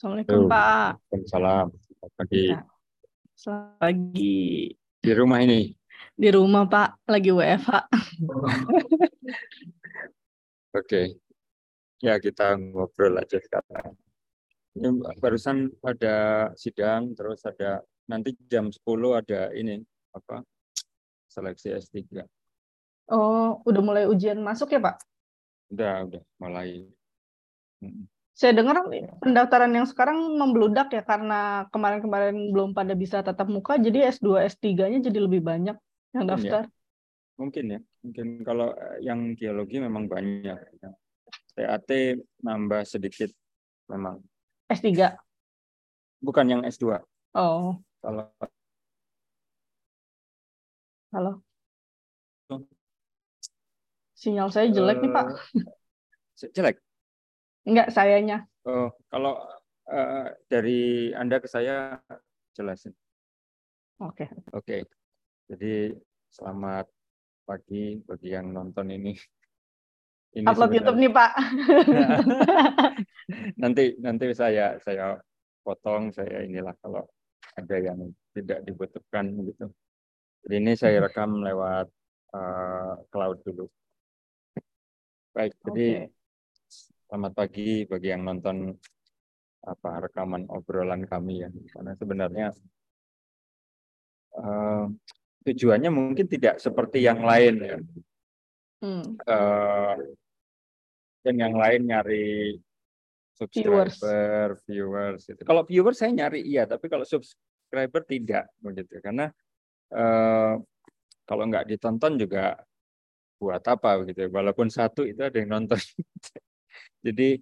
Assalamualaikum 0.00 0.32
Halo, 0.32 0.48
Pak. 0.48 0.90
Waalaikumsalam. 1.12 1.66
Selamat 1.76 2.12
pagi. 2.16 2.44
Ya, 2.48 2.60
selamat 3.36 3.76
pagi. 3.76 4.40
Di 4.96 5.12
rumah 5.12 5.38
ini. 5.44 5.60
Di 6.16 6.28
rumah 6.32 6.64
Pak, 6.64 7.04
lagi 7.04 7.28
WFH. 7.28 7.68
Oke. 10.80 11.20
Ya, 12.00 12.16
kita 12.16 12.56
ngobrol 12.56 13.20
aja 13.20 13.36
sekarang. 13.44 13.92
Ini 14.72 14.88
barusan 15.20 15.68
ada 15.84 16.48
sidang, 16.56 17.12
terus 17.12 17.44
ada 17.44 17.84
nanti 18.08 18.32
jam 18.48 18.72
10 18.72 18.80
ada 19.12 19.52
ini 19.52 19.84
apa? 20.16 20.40
Seleksi 21.28 21.76
S3. 21.76 22.24
Oh, 23.12 23.60
udah 23.68 23.82
mulai 23.84 24.08
ujian 24.08 24.40
masuk 24.40 24.72
ya 24.72 24.80
Pak? 24.80 24.96
Udah, 25.68 26.08
udah 26.08 26.22
mulai. 26.40 26.88
Saya 28.30 28.56
dengar 28.56 28.86
pendaftaran 29.20 29.74
yang 29.74 29.84
sekarang 29.84 30.16
membludak 30.38 30.88
ya 30.94 31.02
karena 31.04 31.68
kemarin-kemarin 31.74 32.54
belum 32.54 32.72
pada 32.72 32.96
bisa 32.96 33.20
tatap 33.20 33.50
muka, 33.52 33.76
jadi 33.76 34.08
S2, 34.08 34.40
S3-nya 34.48 34.98
jadi 35.10 35.18
lebih 35.20 35.44
banyak 35.44 35.76
yang 36.16 36.24
ya. 36.24 36.30
daftar. 36.34 36.62
Mungkin 37.36 37.64
ya. 37.72 37.80
Mungkin 38.00 38.26
kalau 38.44 38.72
eh, 38.72 39.04
yang 39.04 39.32
geologi 39.36 39.80
memang 39.80 40.08
banyak. 40.08 40.56
TAT 41.56 41.90
nambah 42.40 42.82
sedikit 42.88 43.28
memang. 43.88 44.20
S3. 44.70 45.16
Bukan 46.20 46.46
yang 46.48 46.62
S2. 46.64 47.00
Oh, 47.36 47.76
Kalau 48.00 48.24
halo. 51.10 51.32
Sinyal 54.14 54.52
saya 54.52 54.68
jelek 54.68 55.00
nih 55.00 55.12
Pak. 55.12 55.26
eh, 56.44 56.50
jelek. 56.52 56.76
Enggak, 57.68 57.92
sayanya. 57.92 58.48
Oh, 58.64 58.88
kalau 59.12 59.36
eh, 59.88 60.26
dari 60.48 61.12
Anda 61.12 61.40
ke 61.40 61.48
saya 61.48 62.00
jelasin. 62.56 62.96
Oke. 64.00 64.28
Oke. 64.56 64.88
Jadi 65.50 65.92
selamat 66.32 66.88
pagi 67.44 68.00
bagi 68.06 68.28
yang 68.32 68.54
nonton 68.54 68.88
ini. 68.88 69.12
Ini 70.30 70.46
Upload 70.46 70.72
YouTube 70.72 70.96
sebenarnya- 70.96 71.10
nih 71.10 71.12
Pak. 71.12 71.32
nanti 73.62 73.84
nanti 73.98 74.24
saya 74.32 74.78
saya 74.78 75.18
potong 75.66 76.14
saya 76.14 76.46
inilah 76.46 76.72
kalau 76.80 77.04
ada 77.58 77.76
yang 77.76 78.08
tidak 78.32 78.62
dibutuhkan 78.64 79.26
gitu. 79.42 79.68
Jadi 80.46 80.54
ini 80.56 80.72
saya 80.78 81.02
rekam 81.04 81.44
lewat 81.44 81.90
eh, 82.32 82.94
cloud 83.10 83.38
dulu. 83.44 83.66
Baik, 85.34 85.54
jadi 85.66 86.08
Oke. 86.08 86.19
Selamat 87.10 87.34
pagi 87.34 87.82
bagi 87.90 88.14
yang 88.14 88.22
nonton 88.22 88.70
apa 89.66 89.90
rekaman 90.06 90.46
obrolan 90.46 91.02
kami 91.10 91.42
ya. 91.42 91.50
Karena 91.50 91.98
sebenarnya 91.98 92.46
eh, 94.38 94.84
tujuannya 95.42 95.90
mungkin 95.90 96.30
tidak 96.30 96.62
seperti 96.62 97.02
yang 97.02 97.26
lain 97.26 97.54
ya. 97.58 97.78
Hmm. 98.80 99.18
eh 99.26 99.96
dan 101.20 101.34
yang 101.36 101.52
lain 101.52 101.84
nyari 101.84 102.56
subscriber, 103.36 104.56
viewers, 104.64 105.28
itu. 105.28 105.42
Kalau 105.44 105.66
viewers 105.68 106.00
saya 106.00 106.14
nyari 106.14 106.46
iya, 106.46 106.64
tapi 106.64 106.88
kalau 106.88 107.04
subscriber 107.04 108.06
tidak 108.06 108.48
begitu 108.62 109.02
karena 109.02 109.34
eh 109.90 110.54
kalau 111.26 111.42
nggak 111.50 111.74
ditonton 111.74 112.22
juga 112.22 112.54
buat 113.42 113.66
apa 113.66 113.98
begitu. 113.98 114.30
Walaupun 114.30 114.70
satu 114.70 115.02
itu 115.02 115.18
ada 115.26 115.34
yang 115.34 115.58
nonton. 115.58 115.76
Jadi 117.06 117.38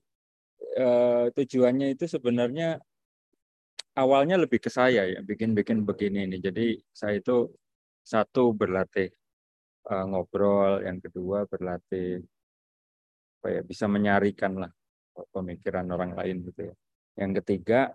eh, 0.78 1.24
tujuannya 1.36 1.86
itu 1.94 2.04
sebenarnya 2.06 2.78
awalnya 3.98 4.36
lebih 4.38 4.62
ke 4.62 4.70
saya 4.70 5.02
ya, 5.06 5.20
bikin-bikin 5.24 5.82
begini 5.82 6.30
nih. 6.30 6.40
Jadi 6.46 6.66
saya 6.94 7.18
itu 7.18 7.50
satu 8.02 8.54
berlatih 8.54 9.08
eh, 9.90 10.04
ngobrol, 10.10 10.86
yang 10.86 10.98
kedua 11.04 11.44
berlatih 11.50 12.22
apa 13.38 13.48
ya 13.54 13.62
bisa 13.62 13.86
menyarikan 13.86 14.52
lah 14.66 14.70
pemikiran 15.34 15.86
orang 15.94 16.12
lain 16.18 16.36
gitu 16.48 16.60
ya. 16.70 16.74
Yang 17.18 17.32
ketiga 17.42 17.94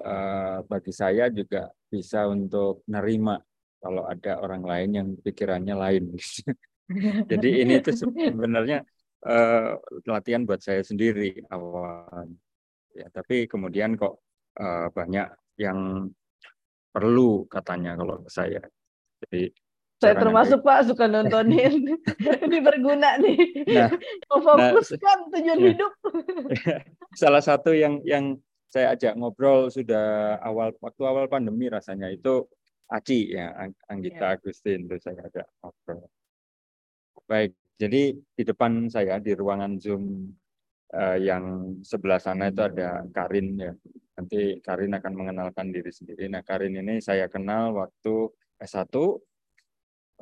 eh, 0.00 0.58
bagi 0.64 0.92
saya 0.92 1.28
juga 1.30 1.68
bisa 1.92 2.26
untuk 2.26 2.82
nerima 2.90 3.38
kalau 3.84 4.08
ada 4.08 4.40
orang 4.40 4.64
lain 4.64 4.90
yang 4.96 5.08
pikirannya 5.20 5.76
lain. 5.76 6.04
Jadi 7.30 7.48
ini 7.60 7.80
itu 7.80 7.92
sebenarnya 8.32 8.84
eh, 9.24 9.70
latihan 10.08 10.44
buat 10.44 10.60
saya 10.60 10.84
sendiri 10.84 11.44
awal. 11.48 12.28
Ya, 12.94 13.10
tapi 13.10 13.50
kemudian 13.50 13.98
kok 13.98 14.22
eh, 14.60 14.88
banyak 14.92 15.28
yang 15.58 16.08
perlu 16.94 17.46
katanya 17.50 17.98
kalau 17.98 18.22
saya. 18.30 18.62
Jadi 19.26 19.50
Saya 19.98 20.20
termasuk 20.20 20.60
Pak 20.60 20.92
suka 20.92 21.08
nontonin. 21.08 21.96
Ini 22.44 22.58
berguna 22.60 23.16
nih. 23.16 23.66
Nah, 23.72 23.90
Memfokuskan 24.30 25.32
tujuan 25.32 25.58
ya. 25.58 25.68
hidup. 25.72 25.92
salah 27.22 27.40
satu 27.40 27.72
yang 27.72 28.04
yang 28.04 28.36
saya 28.68 28.92
ajak 28.92 29.14
ngobrol 29.14 29.70
sudah 29.70 30.36
awal 30.42 30.74
waktu 30.82 31.02
awal 31.06 31.30
pandemi 31.30 31.70
rasanya 31.70 32.10
itu 32.10 32.42
Aci 32.90 33.32
ya 33.32 33.54
Ang- 33.56 33.80
Anggita 33.88 34.36
Agustin 34.36 34.84
itu 34.90 34.98
saya 35.00 35.24
ajak 35.24 35.46
ngobrol. 35.62 36.04
Baik, 37.24 37.56
jadi 37.74 38.14
di 38.14 38.42
depan 38.46 38.86
saya 38.86 39.18
di 39.18 39.34
ruangan 39.34 39.78
Zoom 39.82 40.30
eh, 40.94 41.18
yang 41.26 41.76
sebelah 41.82 42.22
sana 42.22 42.50
itu 42.50 42.62
ada 42.62 43.02
Karin 43.10 43.58
ya. 43.58 43.72
Nanti 44.14 44.62
Karin 44.62 44.94
akan 44.94 45.12
mengenalkan 45.18 45.74
diri 45.74 45.90
sendiri. 45.90 46.30
Nah, 46.30 46.46
Karin 46.46 46.78
ini 46.78 47.02
saya 47.02 47.26
kenal 47.26 47.74
waktu 47.74 48.30
S1 48.62 48.94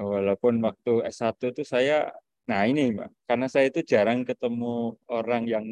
walaupun 0.00 0.64
waktu 0.64 1.04
S1 1.12 1.52
itu 1.52 1.62
saya 1.68 2.08
nah 2.48 2.66
ini 2.66 2.90
Mbak, 2.96 3.10
karena 3.28 3.46
saya 3.46 3.70
itu 3.70 3.86
jarang 3.86 4.26
ketemu 4.26 4.98
orang 5.06 5.46
yang 5.46 5.66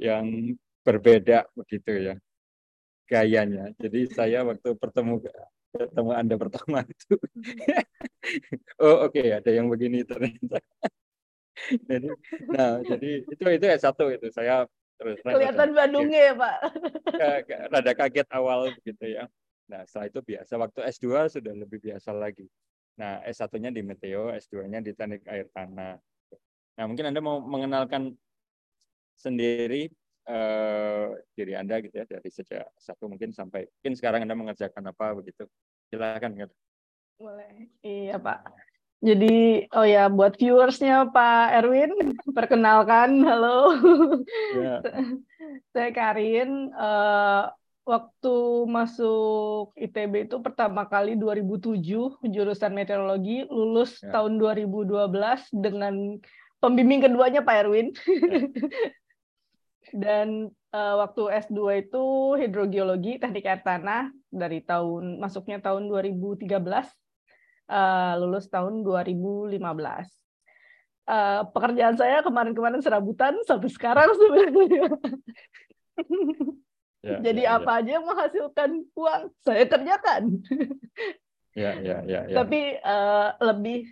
yang 0.00 0.56
berbeda 0.86 1.50
begitu 1.58 2.12
ya 2.12 2.14
gayanya. 3.10 3.74
Jadi 3.76 4.08
saya 4.08 4.46
waktu 4.46 4.72
bertemu 4.78 5.20
ketemu 5.74 6.10
Anda 6.14 6.34
pertama 6.38 6.86
itu 6.86 7.18
oh 8.84 9.10
oke 9.10 9.20
ada 9.20 9.50
yang 9.50 9.66
begini 9.68 10.06
ternyata. 10.06 10.62
jadi 11.90 12.08
nah 12.50 12.82
jadi 12.82 13.10
itu 13.30 13.44
itu 13.46 13.66
S1 13.66 13.98
itu 14.18 14.28
saya 14.34 14.66
terus 14.98 15.18
Kelihatan 15.22 15.74
rada 15.74 15.74
Bandungnya 15.74 16.20
ya 16.30 16.34
Pak. 16.38 16.56
rada 17.74 17.92
kaget 17.98 18.28
awal 18.30 18.70
begitu 18.78 19.18
ya. 19.18 19.24
Nah, 19.66 19.82
setelah 19.88 20.06
itu 20.12 20.20
biasa 20.22 20.52
waktu 20.60 20.80
S2 20.86 21.06
sudah 21.32 21.54
lebih 21.56 21.80
biasa 21.80 22.12
lagi. 22.14 22.46
Nah, 22.94 23.18
S1-nya 23.26 23.74
di 23.74 23.82
Meteo, 23.82 24.30
S2-nya 24.30 24.84
di 24.84 24.94
Teknik 24.94 25.26
Air 25.26 25.50
Tanah. 25.50 25.98
Nah, 26.78 26.84
mungkin 26.86 27.10
Anda 27.10 27.18
mau 27.18 27.42
mengenalkan 27.42 28.14
sendiri 29.18 29.90
eh, 30.26 31.06
diri 31.34 31.52
Anda 31.54 31.78
gitu 31.82 31.94
ya 32.02 32.06
dari 32.06 32.28
sejak 32.30 32.66
satu 32.78 33.06
mungkin 33.06 33.30
sampai 33.30 33.66
mungkin 33.78 33.94
sekarang 33.98 34.20
Anda 34.26 34.36
mengerjakan 34.36 34.94
apa 34.94 35.16
begitu. 35.16 35.48
Silakan. 35.90 36.38
Kak. 36.38 36.50
Boleh. 37.18 37.70
Iya 37.82 38.18
Pak. 38.18 38.73
Jadi, 39.04 39.68
oh 39.76 39.84
ya 39.84 40.08
buat 40.08 40.40
viewersnya 40.40 41.12
Pak 41.12 41.60
Erwin, 41.60 41.92
perkenalkan, 42.36 43.20
halo. 43.20 43.76
Ya. 44.56 44.80
Saya 45.76 45.92
Karin. 45.92 46.72
Eh, 46.72 47.42
waktu 47.84 48.36
masuk 48.64 49.76
ITB 49.76 50.24
itu 50.24 50.40
pertama 50.40 50.88
kali 50.88 51.20
2007 51.20 52.16
jurusan 52.24 52.72
meteorologi, 52.72 53.44
lulus 53.52 54.00
Ya. 54.00 54.16
tahun 54.16 54.40
2012 54.40 55.52
dengan 55.52 56.16
pembimbing 56.64 57.04
keduanya 57.04 57.44
Pak 57.44 57.56
Erwin. 57.60 57.92
Dan 59.92 60.48
eh, 60.48 60.94
waktu 60.96 61.22
S2 61.44 61.60
itu 61.84 62.04
hidrogeologi, 62.40 63.20
teknik 63.20 63.44
air 63.44 63.60
tanah 63.60 64.08
dari 64.32 64.64
tahun 64.64 65.20
masuknya 65.20 65.60
tahun 65.60 65.92
2013, 65.92 66.48
eh, 67.68 68.12
lulus 68.20 68.46
tahun 68.50 68.84
2015. 68.84 69.60
Eh, 71.04 71.42
pekerjaan 71.52 71.96
saya 72.00 72.24
kemarin-kemarin 72.24 72.80
serabutan 72.80 73.36
sampai 73.44 73.68
sekarang 73.68 74.08
sebenarnya. 74.16 74.86
Ya, 77.04 77.20
Jadi 77.20 77.44
ya, 77.44 77.60
apa 77.60 77.84
aja 77.84 78.00
yang 78.00 78.08
menghasilkan 78.08 78.70
uang 78.96 79.22
saya 79.44 79.68
kerjakan. 79.68 80.40
Ya, 81.52 81.76
ya, 81.78 82.00
ya, 82.08 82.20
ya. 82.26 82.34
Tapi 82.40 82.80
eh, 82.80 83.28
lebih 83.44 83.84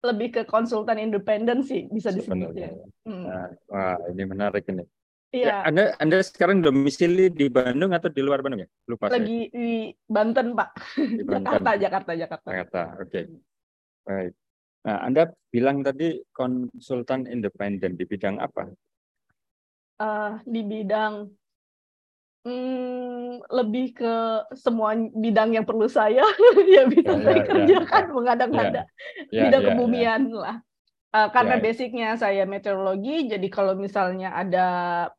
lebih 0.00 0.28
ke 0.32 0.42
konsultan 0.44 1.00
independen 1.00 1.64
sih 1.64 1.88
bisa 1.88 2.12
Sebenarnya. 2.12 2.70
disebutnya. 2.70 2.70
Hmm. 3.08 3.24
Nah, 3.24 3.48
wah, 3.68 3.96
ini 4.12 4.22
menarik 4.28 4.64
ini. 4.68 4.84
Iya, 5.30 5.46
Ya, 5.46 5.56
Anda 5.62 5.94
Anda 6.02 6.26
sekarang 6.26 6.58
domisili 6.58 7.30
di 7.30 7.46
Bandung 7.46 7.94
atau 7.94 8.10
di 8.10 8.18
luar 8.18 8.42
Bandung 8.42 8.66
ya? 8.66 8.68
Lupa 8.90 9.06
saya. 9.06 9.22
lagi 9.22 9.46
di 9.54 9.94
Banten, 10.10 10.58
Pak. 10.58 10.68
Di 10.98 11.22
Banten. 11.28 11.46
Jakarta, 11.46 11.70
Jakarta, 11.78 12.12
Jakarta. 12.18 12.48
Jakarta. 12.50 12.82
Oke. 12.98 13.20
Baik. 14.02 14.32
Nah, 14.80 14.98
Anda 15.06 15.22
bilang 15.54 15.86
tadi 15.86 16.18
konsultan 16.34 17.30
independen 17.30 17.94
di 17.94 18.04
bidang 18.08 18.42
apa? 18.42 18.74
Eh, 20.00 20.32
di 20.48 20.60
bidang 20.64 21.28
hmm, 22.48 23.44
lebih 23.52 23.86
ke 23.92 24.14
semua 24.56 24.96
bidang 24.96 25.52
yang 25.52 25.68
perlu 25.68 25.84
saya 25.86 26.24
ya 26.74 26.82
bisa 26.88 27.12
ya, 27.12 27.20
saya 27.20 27.36
ya, 27.36 27.44
kerjakan 27.44 28.04
ya, 28.08 28.12
mengadang-adang 28.16 28.86
ya, 29.28 29.42
bidang 29.44 29.62
ya, 29.62 29.68
kebumian 29.68 30.22
ya. 30.26 30.36
lah. 30.40 30.56
Uh, 31.10 31.26
karena 31.34 31.58
ya. 31.58 31.62
basicnya 31.66 32.08
saya 32.14 32.46
meteorologi, 32.46 33.26
jadi 33.26 33.48
kalau 33.50 33.74
misalnya 33.74 34.30
ada 34.30 34.66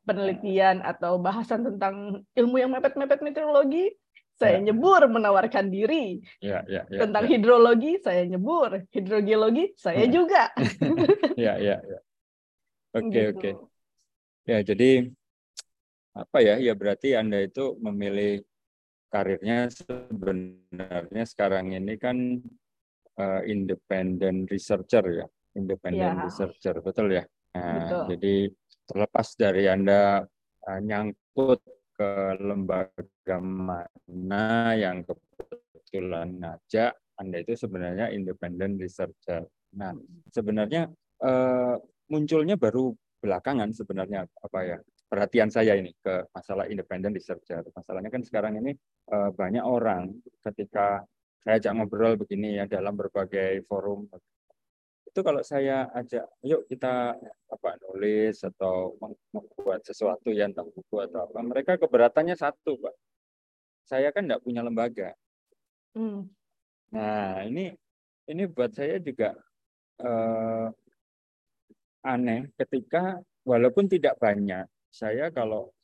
penelitian 0.08 0.80
atau 0.80 1.20
bahasan 1.20 1.68
tentang 1.68 2.24
ilmu 2.32 2.56
yang 2.64 2.72
mepet-mepet 2.72 3.20
meteorologi, 3.20 3.92
saya 4.40 4.64
ya. 4.64 4.72
nyebur 4.72 5.04
menawarkan 5.12 5.68
diri. 5.68 6.24
Ya, 6.40 6.64
ya, 6.64 6.88
ya, 6.88 7.04
tentang 7.04 7.28
ya. 7.28 7.36
hidrologi, 7.36 8.00
saya 8.00 8.24
nyebur. 8.24 8.88
Hidrogeologi, 8.88 9.76
saya 9.76 10.08
hmm. 10.08 10.14
juga. 10.16 10.56
ya, 11.36 11.60
ya, 11.60 11.84
ya. 11.84 12.00
Oke, 12.96 13.12
gitu. 13.12 13.32
oke. 13.36 13.52
Ya, 14.48 14.64
jadi 14.64 15.12
apa 16.16 16.38
ya? 16.40 16.56
Ya 16.56 16.72
berarti 16.72 17.20
Anda 17.20 17.44
itu 17.44 17.76
memilih 17.84 18.48
karirnya 19.12 19.68
sebenarnya 19.68 21.24
sekarang 21.28 21.76
ini 21.76 22.00
kan 22.00 22.40
uh, 23.20 23.44
independent 23.44 24.48
researcher 24.48 25.04
ya 25.04 25.28
independent 25.56 26.16
ya. 26.18 26.24
researcher, 26.26 26.76
betul 26.80 27.08
ya? 27.12 27.24
Nah, 27.56 27.76
betul. 27.76 28.04
Jadi 28.16 28.36
terlepas 28.88 29.28
dari 29.36 29.64
Anda 29.68 30.24
uh, 30.68 30.80
nyangkut 30.80 31.60
ke 31.96 32.12
lembaga 32.42 33.38
mana 33.40 34.74
yang 34.74 35.06
kebetulan 35.06 36.40
ngajak, 36.40 36.96
Anda 37.20 37.38
itu 37.44 37.54
sebenarnya 37.56 38.10
independent 38.12 38.82
researcher. 38.82 39.46
Nah, 39.78 39.96
sebenarnya 40.32 40.90
uh, 41.24 41.76
munculnya 42.12 42.60
baru 42.60 42.92
belakangan 43.22 43.70
sebenarnya 43.72 44.26
apa 44.26 44.60
ya 44.66 44.78
perhatian 45.06 45.54
saya 45.54 45.78
ini 45.78 45.94
ke 46.00 46.26
masalah 46.34 46.66
independent 46.72 47.14
researcher. 47.14 47.62
Masalahnya 47.76 48.10
kan 48.10 48.24
sekarang 48.26 48.58
ini 48.58 48.74
uh, 49.12 49.30
banyak 49.32 49.62
orang 49.62 50.10
ketika 50.42 51.06
saya 51.42 51.58
ajak 51.58 51.74
ngobrol 51.74 52.16
begini 52.18 52.58
ya 52.62 52.66
dalam 52.70 52.94
berbagai 52.96 53.66
forum 53.66 54.08
itu 55.12 55.20
kalau 55.28 55.44
saya 55.44 55.92
ajak 55.92 56.24
yuk 56.40 56.64
kita 56.72 57.20
apa 57.52 57.70
nulis 57.84 58.40
atau 58.48 58.96
membuat 59.36 59.84
sesuatu 59.84 60.32
yang 60.32 60.56
tentang 60.56 60.72
buku 60.72 61.04
atau 61.04 61.28
apa 61.28 61.40
mereka 61.44 61.76
keberatannya 61.76 62.40
satu 62.40 62.80
pak 62.80 62.96
saya 63.84 64.08
kan 64.16 64.24
tidak 64.24 64.40
punya 64.40 64.64
lembaga 64.64 65.12
hmm. 66.00 66.32
nah 66.96 67.44
ini 67.44 67.76
ini 68.32 68.44
buat 68.48 68.72
saya 68.72 69.04
juga 69.04 69.36
eh, 70.00 70.68
aneh 72.08 72.48
ketika 72.56 73.20
walaupun 73.44 73.92
tidak 73.92 74.16
banyak 74.16 74.64
saya 74.88 75.28
kalau 75.28 75.76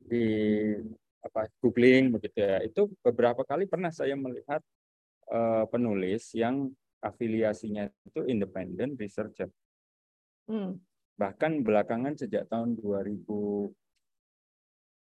di 0.00 0.72
apa 1.20 1.52
googling 1.60 2.16
begitu 2.16 2.40
ya 2.40 2.64
itu 2.64 2.88
beberapa 3.04 3.44
kali 3.44 3.68
pernah 3.68 3.92
saya 3.92 4.16
melihat 4.16 4.64
uh, 5.28 5.68
penulis 5.68 6.32
yang 6.32 6.72
afiliasinya 7.00 7.88
itu 8.06 8.20
independent 8.28 8.96
researcher. 9.00 9.48
Hmm. 10.48 10.80
Bahkan 11.16 11.64
belakangan 11.64 12.16
sejak 12.16 12.48
tahun 12.48 12.76
2000 12.76 13.24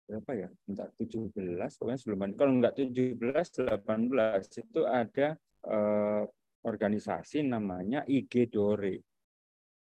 berapa 0.06 0.30
ya? 0.38 0.48
Enggak 0.70 0.94
17, 0.96 1.32
pokoknya 1.80 1.98
sebelum 1.98 2.20
kalau 2.38 2.52
enggak 2.54 2.78
17 2.78 3.18
18 3.18 4.62
itu 4.62 4.80
ada 4.86 5.28
eh, 5.66 6.22
organisasi 6.66 7.46
namanya 7.46 8.02
IG 8.06 8.50
Dore. 8.50 8.98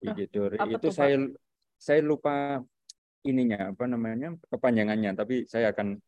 IG 0.03 0.19
Dore 0.29 0.59
oh, 0.61 0.69
itu 0.69 0.89
saya 0.91 1.17
saya 1.79 2.01
lupa 2.03 2.61
ininya 3.27 3.75
apa 3.75 3.85
namanya 3.91 4.35
kepanjangannya 4.47 5.11
tapi 5.19 5.45
saya 5.51 5.75
akan 5.75 5.99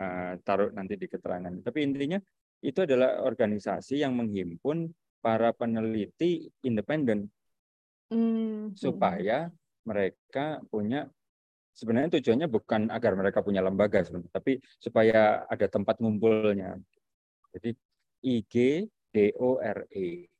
uh, 0.00 0.32
taruh 0.44 0.72
nanti 0.72 0.96
di 0.96 1.06
keterangan. 1.08 1.52
Tapi 1.64 1.78
intinya 1.84 2.18
itu 2.64 2.78
adalah 2.84 3.24
organisasi 3.24 4.00
yang 4.00 4.16
menghimpun 4.16 4.88
para 5.26 5.50
peneliti 5.50 6.46
independen 6.62 7.26
hmm. 8.14 8.78
supaya 8.78 9.50
mereka 9.82 10.62
punya 10.70 11.10
sebenarnya 11.74 12.22
tujuannya 12.22 12.46
bukan 12.46 12.94
agar 12.94 13.18
mereka 13.18 13.42
punya 13.42 13.58
lembaga 13.58 14.06
sebenarnya, 14.06 14.30
tapi 14.30 14.62
supaya 14.78 15.42
ada 15.50 15.66
tempat 15.66 15.98
ngumpulnya. 15.98 16.78
Jadi 17.50 17.74
IG 18.22 18.54
DORE 19.10 20.30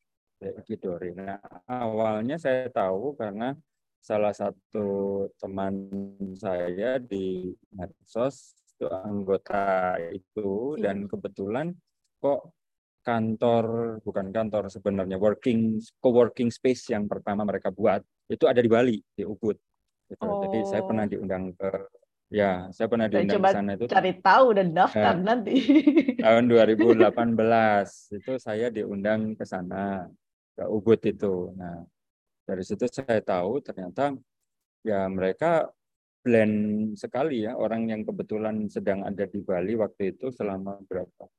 IG 0.41 0.69
Dore. 0.79 1.11
Nah, 1.17 1.41
awalnya 1.67 2.37
saya 2.37 2.69
tahu 2.69 3.17
karena 3.17 3.57
salah 3.99 4.31
satu 4.31 5.27
teman 5.41 5.91
saya 6.39 7.03
di 7.03 7.51
medsos 7.75 8.55
itu 8.77 8.87
anggota 8.93 9.97
itu 10.13 10.77
dan 10.79 11.05
iya. 11.05 11.09
kebetulan 11.09 11.67
kok 12.21 12.53
kantor 13.07 13.97
bukan 14.03 14.35
kantor 14.35 14.67
sebenarnya 14.67 15.15
working 15.15 15.79
co-working 16.03 16.51
space 16.51 16.91
yang 16.91 17.07
pertama 17.07 17.47
mereka 17.47 17.71
buat 17.71 18.03
itu 18.27 18.51
ada 18.51 18.59
di 18.59 18.67
Bali 18.67 18.99
di 19.15 19.23
Ubud. 19.23 19.55
Gitu. 20.11 20.27
Oh. 20.27 20.43
Jadi 20.43 20.59
saya 20.67 20.83
pernah 20.83 21.07
oh. 21.07 21.11
diundang 21.15 21.55
ke 21.55 21.71
ya 22.27 22.67
saya 22.75 22.91
pernah 22.91 23.07
saya 23.07 23.23
diundang 23.23 23.39
ke 23.39 23.55
sana 23.55 23.71
itu 23.79 23.85
cari 23.87 24.13
tahu 24.19 24.47
dan 24.59 24.69
daftar 24.75 25.15
ya, 25.15 25.23
nanti. 25.23 25.55
Tahun 26.27 26.45
2018 26.51 28.19
itu 28.19 28.33
saya 28.43 28.67
diundang 28.75 29.39
ke 29.39 29.45
sana 29.47 30.11
ke 30.59 30.67
Ubud 30.67 30.99
itu. 31.07 31.55
Nah 31.55 31.87
dari 32.43 32.63
situ 32.67 32.91
saya 32.91 33.23
tahu 33.23 33.63
ternyata 33.63 34.19
ya 34.83 35.07
mereka 35.07 35.71
blend 36.27 36.95
sekali 36.99 37.47
ya 37.47 37.55
orang 37.55 37.87
yang 37.87 38.03
kebetulan 38.03 38.67
sedang 38.67 39.07
ada 39.07 39.31
di 39.31 39.39
Bali 39.47 39.79
waktu 39.79 40.19
itu 40.19 40.35
selama 40.35 40.83
berapa 40.91 41.31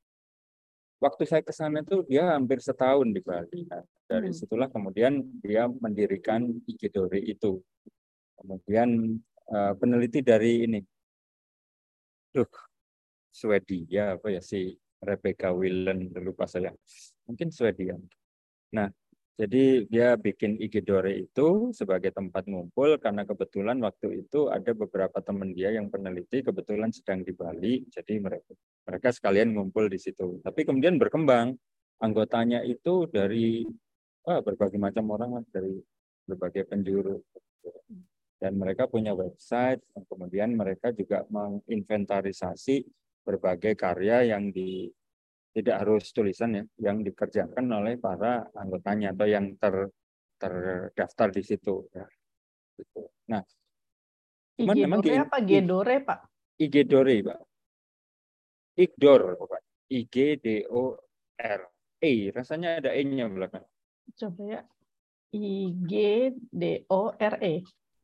waktu 0.98 1.22
saya 1.26 1.42
ke 1.42 1.54
sana 1.54 1.82
itu 1.82 2.02
dia 2.06 2.34
hampir 2.34 2.58
setahun 2.58 3.08
di 3.10 3.22
Bali. 3.22 3.66
Nah, 3.70 3.82
dari 4.06 4.30
hmm. 4.30 4.38
situlah 4.38 4.68
kemudian 4.70 5.22
dia 5.42 5.66
mendirikan 5.66 6.46
Ikidori 6.66 7.22
itu. 7.26 7.62
Kemudian 8.38 9.18
uh, 9.50 9.72
peneliti 9.74 10.22
dari 10.22 10.62
ini, 10.62 10.80
tuh 12.30 12.46
Swedia 13.34 14.14
apa 14.14 14.30
ya 14.30 14.38
si 14.38 14.78
Rebecca 15.02 15.50
Willen 15.50 16.14
lupa 16.22 16.46
saya, 16.46 16.70
mungkin 17.26 17.50
Swedia. 17.50 17.98
Nah 18.74 18.90
jadi 19.38 19.86
dia 19.86 20.18
bikin 20.18 20.58
IG 20.58 20.82
Dore 20.82 21.14
itu 21.14 21.70
sebagai 21.70 22.10
tempat 22.10 22.50
ngumpul 22.50 22.98
karena 22.98 23.22
kebetulan 23.22 23.78
waktu 23.78 24.26
itu 24.26 24.50
ada 24.50 24.74
beberapa 24.74 25.22
teman 25.22 25.54
dia 25.54 25.70
yang 25.70 25.86
peneliti 25.86 26.42
kebetulan 26.42 26.90
sedang 26.90 27.22
di 27.22 27.30
Bali, 27.30 27.86
jadi 27.86 28.18
mereka 28.18 28.50
mereka 28.82 29.14
sekalian 29.14 29.54
ngumpul 29.54 29.86
di 29.86 29.94
situ. 30.02 30.42
Tapi 30.42 30.66
kemudian 30.66 30.98
berkembang. 30.98 31.54
Anggotanya 31.98 32.62
itu 32.62 33.10
dari 33.10 33.62
oh, 34.26 34.40
berbagai 34.42 34.78
macam 34.78 35.06
orang 35.14 35.42
dari 35.54 35.78
berbagai 36.26 36.66
penjuru. 36.66 37.22
Dan 38.42 38.58
mereka 38.58 38.90
punya 38.90 39.14
website 39.14 39.82
kemudian 40.06 40.54
mereka 40.54 40.90
juga 40.90 41.22
menginventarisasi 41.30 42.86
berbagai 43.22 43.78
karya 43.78 44.34
yang 44.34 44.50
di 44.50 44.90
tidak 45.52 45.76
harus 45.84 46.10
tulisan 46.12 46.54
ya 46.54 46.64
yang 46.90 47.02
dikerjakan 47.02 47.66
oleh 47.72 47.96
para 47.96 48.46
anggotanya 48.54 49.16
atau 49.16 49.26
yang 49.26 49.56
ter 49.56 49.90
terdaftar 50.38 51.28
di 51.34 51.42
situ 51.42 51.88
ya. 51.90 52.06
Gitu. 52.78 53.02
Nah, 53.34 53.42
cuman 54.54 54.74
IG 54.76 54.78
memang 54.86 55.00
Dore 55.02 55.18
apa 55.18 55.38
Gedore 55.42 55.96
Pak? 56.06 56.20
IG 56.62 56.74
Dore 56.86 57.16
Pak. 57.26 57.40
Igdor 58.78 59.34
Pak. 59.34 59.62
I 59.90 60.00
G 60.06 60.16
D 60.38 60.46
O 60.70 60.94
R 61.40 61.60
E 61.98 62.30
rasanya 62.30 62.78
ada 62.78 62.94
E-nya 62.94 63.26
belakang. 63.26 63.66
Coba 64.14 64.42
ya. 64.46 64.60
I 65.34 65.74
G 65.74 65.92
D 66.46 66.86
O 66.86 67.10
R 67.10 67.34
E. 67.42 67.54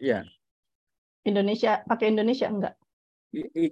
Iya. 0.02 0.26
Indonesia 1.24 1.80
pakai 1.86 2.10
Indonesia 2.10 2.50
enggak? 2.50 2.74
I, 3.32 3.70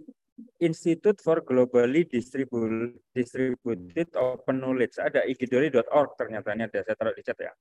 Institute 0.58 1.20
for 1.20 1.44
Globally 1.44 2.08
Distributed 2.08 4.08
Open 4.16 4.56
Knowledge. 4.60 4.96
Ada 4.96 5.28
igidori.org 5.28 6.10
ternyata 6.16 6.56
ini 6.56 6.64
ada. 6.66 6.80
Saya 6.80 6.96
taruh 6.96 7.14
di 7.14 7.22
chat 7.22 7.36
ya. 7.36 7.52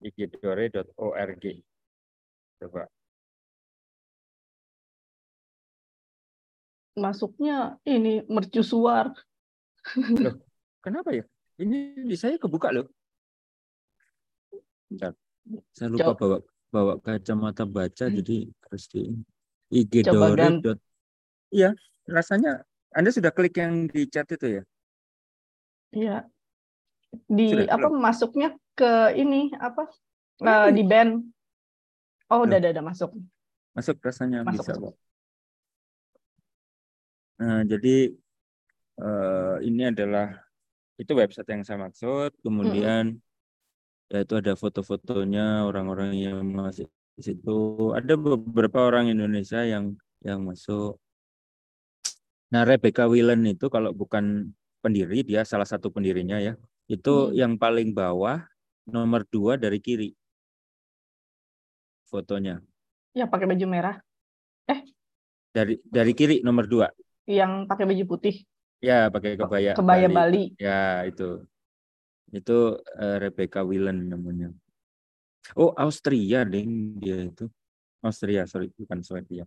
igidori.org. 0.00 1.44
Coba. 2.58 2.82
Masuknya 6.98 7.78
ini 7.86 8.26
mercusuar. 8.26 9.14
Loh, 10.18 10.42
kenapa 10.82 11.14
ya? 11.14 11.22
Ini 11.58 12.06
di 12.06 12.16
saya 12.18 12.38
kebuka 12.38 12.74
loh. 12.74 12.90
Bentar. 14.90 15.14
Saya 15.70 15.94
lupa 15.94 16.12
bawa 16.18 16.38
bawa 16.68 16.94
kacamata 17.00 17.64
baca 17.64 18.10
hmm. 18.10 18.14
jadi 18.20 18.36
harus 18.66 18.84
di 18.90 19.02
igidori. 19.72 20.60
Iya, 21.48 21.72
rasanya 22.04 22.64
Anda 22.92 23.12
sudah 23.12 23.32
klik 23.32 23.56
yang 23.56 23.88
di 23.88 24.04
chat 24.08 24.28
itu 24.28 24.60
ya? 24.60 24.62
Iya. 25.92 26.16
Di 27.24 27.46
sudah, 27.56 27.72
apa 27.72 27.88
belum? 27.88 28.00
masuknya 28.04 28.48
ke 28.76 29.16
ini 29.16 29.52
apa? 29.56 29.88
Uh, 30.44 30.68
di 30.70 30.84
band. 30.84 31.24
Oh, 32.28 32.44
udah, 32.44 32.60
udah, 32.60 32.70
udah 32.76 32.84
masuk. 32.84 33.10
Masuk 33.72 33.96
rasanya 34.04 34.44
masuk, 34.44 34.60
bisa, 34.60 34.72
masuk. 34.76 34.94
Nah, 37.38 37.62
jadi 37.64 38.12
uh, 39.00 39.56
ini 39.64 39.82
adalah 39.88 40.36
itu 41.00 41.12
website 41.16 41.48
yang 41.48 41.64
saya 41.64 41.78
maksud. 41.80 42.36
Kemudian 42.44 43.16
hmm. 43.16 44.12
ya 44.12 44.18
itu 44.26 44.34
ada 44.36 44.52
foto-fotonya 44.58 45.64
orang-orang 45.64 46.12
yang 46.18 46.44
masih 46.44 46.90
di 47.16 47.22
situ. 47.24 47.90
Ada 47.96 48.18
beberapa 48.18 48.84
orang 48.84 49.08
Indonesia 49.08 49.64
yang 49.64 49.96
yang 50.20 50.44
masuk. 50.44 51.00
Nah, 52.48 52.62
Rebecca 52.64 53.04
Willen 53.04 53.44
itu 53.44 53.68
kalau 53.68 53.92
bukan 53.92 54.48
pendiri, 54.80 55.20
dia 55.26 55.44
salah 55.44 55.68
satu 55.68 55.92
pendirinya 55.92 56.40
ya. 56.40 56.56
Itu 56.88 57.28
hmm. 57.28 57.34
yang 57.36 57.52
paling 57.60 57.92
bawah 57.92 58.40
nomor 58.88 59.28
dua 59.28 59.60
dari 59.60 59.76
kiri 59.84 60.16
fotonya. 62.08 62.64
Ya 63.12 63.28
pakai 63.28 63.44
baju 63.44 63.66
merah. 63.68 64.00
Eh? 64.64 64.80
Dari 65.52 65.76
dari 65.84 66.12
kiri 66.16 66.40
nomor 66.40 66.64
dua. 66.64 66.88
Yang 67.28 67.68
pakai 67.68 67.84
baju 67.84 68.04
putih. 68.08 68.48
Ya, 68.80 69.10
pakai 69.12 69.36
kebaya. 69.36 69.76
Kebaya 69.76 70.08
Bali. 70.08 70.14
Bali. 70.16 70.44
Ya, 70.56 71.04
itu. 71.04 71.44
Itu 72.32 72.78
uh, 72.78 73.16
Rebecca 73.20 73.60
Willen 73.66 74.08
namanya. 74.08 74.48
Oh, 75.58 75.74
Austria 75.76 76.46
ding 76.48 76.96
dia 76.96 77.28
itu. 77.28 77.50
Austria, 78.00 78.46
sorry, 78.46 78.70
bukan 78.78 79.02
Swedia. 79.02 79.44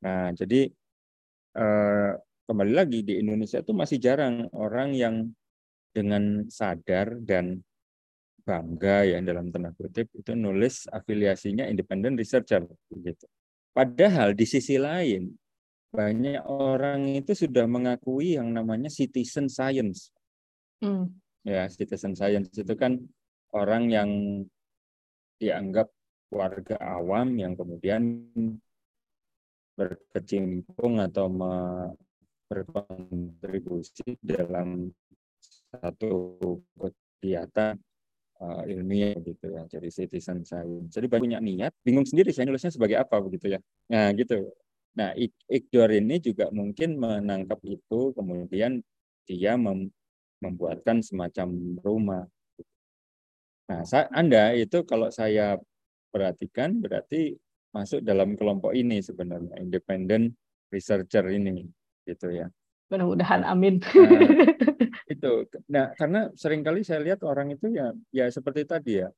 Nah, 0.00 0.32
jadi 0.32 0.72
kembali 2.48 2.72
lagi 2.72 3.04
di 3.04 3.20
Indonesia 3.20 3.60
itu 3.60 3.72
masih 3.76 3.98
jarang 4.00 4.48
orang 4.56 4.96
yang 4.96 5.16
dengan 5.92 6.48
sadar 6.48 7.20
dan 7.20 7.60
bangga 8.42 9.06
ya 9.06 9.18
dalam 9.22 9.54
tanda 9.54 9.70
kutip 9.76 10.10
itu 10.18 10.34
nulis 10.34 10.90
afiliasinya 10.90 11.68
independent 11.70 12.18
researcher 12.18 12.66
gitu. 12.90 13.26
Padahal 13.72 14.34
di 14.34 14.44
sisi 14.44 14.76
lain 14.76 15.32
banyak 15.92 16.40
orang 16.48 17.20
itu 17.20 17.36
sudah 17.36 17.68
mengakui 17.68 18.40
yang 18.40 18.50
namanya 18.50 18.88
citizen 18.88 19.46
science. 19.46 20.10
Hmm. 20.80 21.12
Ya, 21.44 21.68
citizen 21.68 22.16
science 22.16 22.50
itu 22.56 22.74
kan 22.74 22.98
orang 23.52 23.92
yang 23.92 24.10
dianggap 25.36 25.92
warga 26.32 26.80
awam 26.80 27.36
yang 27.36 27.52
kemudian 27.52 28.24
berkecimpung 29.82 31.02
atau 31.02 31.26
berkontribusi 32.46 34.14
dalam 34.22 34.94
satu 35.74 36.38
kegiatan 36.78 37.74
uh, 38.38 38.62
ilmiah 38.70 39.18
gitu 39.18 39.50
ya 39.50 39.66
jadi 39.66 39.88
citizen 39.90 40.46
science. 40.46 40.94
Jadi 40.94 41.10
banyak 41.10 41.42
niat 41.42 41.72
bingung 41.82 42.06
sendiri 42.06 42.30
saya 42.30 42.46
nulisnya 42.46 42.70
sebagai 42.70 43.02
apa 43.02 43.18
begitu 43.18 43.58
ya. 43.58 43.60
Nah 43.90 44.14
gitu. 44.14 44.54
Nah, 44.92 45.16
Ikdor 45.48 45.88
ini 45.88 46.20
juga 46.20 46.52
mungkin 46.52 47.00
menangkap 47.00 47.64
itu, 47.64 48.12
kemudian 48.12 48.84
dia 49.24 49.56
mem 49.56 49.88
membuatkan 50.42 51.00
semacam 51.00 51.48
rumah. 51.80 52.24
Nah, 53.70 53.86
saya, 53.88 54.10
Anda 54.12 54.52
itu 54.52 54.84
kalau 54.84 55.08
saya 55.08 55.56
perhatikan 56.12 56.82
berarti 56.82 57.38
masuk 57.72 58.04
dalam 58.04 58.36
kelompok 58.36 58.76
ini 58.76 59.00
sebenarnya, 59.00 59.56
independent 59.58 60.36
researcher 60.68 61.24
ini, 61.32 61.64
gitu 62.04 62.28
ya. 62.32 62.46
Mudah-mudahan 62.92 63.48
amin. 63.48 63.80
Nah, 63.80 64.20
itu. 65.12 65.32
Nah, 65.72 65.96
karena 65.96 66.28
sering 66.36 66.60
kali 66.60 66.84
saya 66.84 67.00
lihat 67.00 67.24
orang 67.24 67.56
itu 67.56 67.72
ya 67.72 67.96
ya 68.12 68.28
seperti 68.28 68.68
tadi 68.68 69.00
ya. 69.00 69.08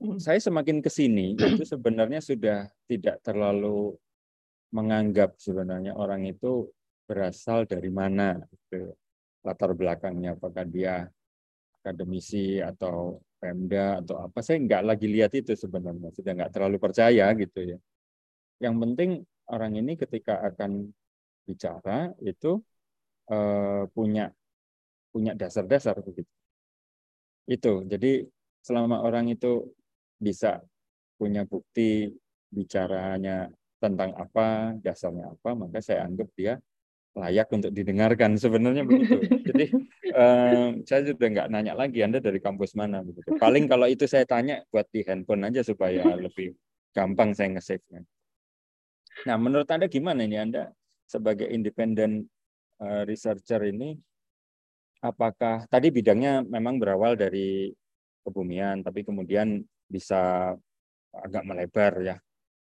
Hmm. 0.00 0.16
Saya 0.16 0.40
semakin 0.40 0.80
ke 0.80 0.88
sini 0.88 1.36
itu 1.36 1.64
sebenarnya 1.68 2.24
sudah 2.24 2.64
tidak 2.88 3.20
terlalu 3.20 3.92
menganggap 4.72 5.36
sebenarnya 5.36 5.96
orang 5.96 6.28
itu 6.28 6.68
berasal 7.08 7.64
dari 7.64 7.88
mana 7.88 8.36
gitu. 8.52 8.92
latar 9.40 9.72
belakangnya 9.72 10.36
apakah 10.36 10.66
dia 10.68 11.08
akademisi 11.80 12.60
atau 12.60 13.16
pemda 13.38 14.02
atau 14.02 14.26
apa 14.26 14.38
saya 14.42 14.58
nggak 14.62 14.82
lagi 14.82 15.06
lihat 15.06 15.32
itu 15.34 15.54
sebenarnya 15.54 16.10
sudah 16.14 16.32
nggak 16.34 16.52
terlalu 16.54 16.76
percaya 16.82 17.30
gitu 17.38 17.58
ya 17.74 17.78
yang 18.58 18.76
penting 18.82 19.22
orang 19.48 19.78
ini 19.78 19.94
ketika 19.94 20.42
akan 20.42 20.90
bicara 21.46 22.12
itu 22.20 22.58
eh, 23.30 23.82
punya 23.94 24.34
punya 25.14 25.32
dasar-dasar 25.38 26.02
begitu 26.02 26.30
itu 27.48 27.86
jadi 27.88 28.28
selama 28.60 29.00
orang 29.00 29.32
itu 29.32 29.72
bisa 30.18 30.60
punya 31.16 31.46
bukti 31.46 32.10
bicaranya 32.50 33.48
tentang 33.78 34.10
apa, 34.18 34.74
dasarnya 34.82 35.34
apa, 35.34 35.54
maka 35.54 35.78
saya 35.78 36.06
anggap 36.06 36.28
dia 36.34 36.58
layak 37.14 37.50
untuk 37.50 37.70
didengarkan 37.74 38.38
sebenarnya 38.38 38.86
begitu. 38.86 39.18
Jadi 39.48 39.66
um, 40.18 40.82
saya 40.82 41.06
sudah 41.06 41.28
nggak 41.30 41.48
nanya 41.54 41.78
lagi 41.78 42.02
Anda 42.02 42.18
dari 42.18 42.42
kampus 42.42 42.74
mana 42.74 43.06
begitu. 43.06 43.38
Paling 43.38 43.70
kalau 43.70 43.86
itu 43.86 44.10
saya 44.10 44.26
tanya 44.26 44.66
buat 44.74 44.90
di 44.90 45.06
handphone 45.06 45.46
aja 45.46 45.62
supaya 45.62 46.02
lebih 46.18 46.58
gampang 46.90 47.30
saya 47.38 47.54
nge-save-nya. 47.54 48.02
Nah, 49.30 49.36
menurut 49.38 49.70
Anda 49.70 49.86
gimana 49.86 50.26
ini 50.26 50.36
Anda 50.38 50.74
sebagai 51.06 51.46
independent 51.46 52.26
researcher 53.06 53.62
ini 53.70 53.94
apakah 55.02 55.66
tadi 55.70 55.94
bidangnya 55.94 56.42
memang 56.46 56.82
berawal 56.82 57.14
dari 57.14 57.70
kebumian 58.26 58.82
tapi 58.82 59.06
kemudian 59.06 59.62
bisa 59.88 60.52
agak 61.14 61.42
melebar 61.46 61.94
ya 62.02 62.16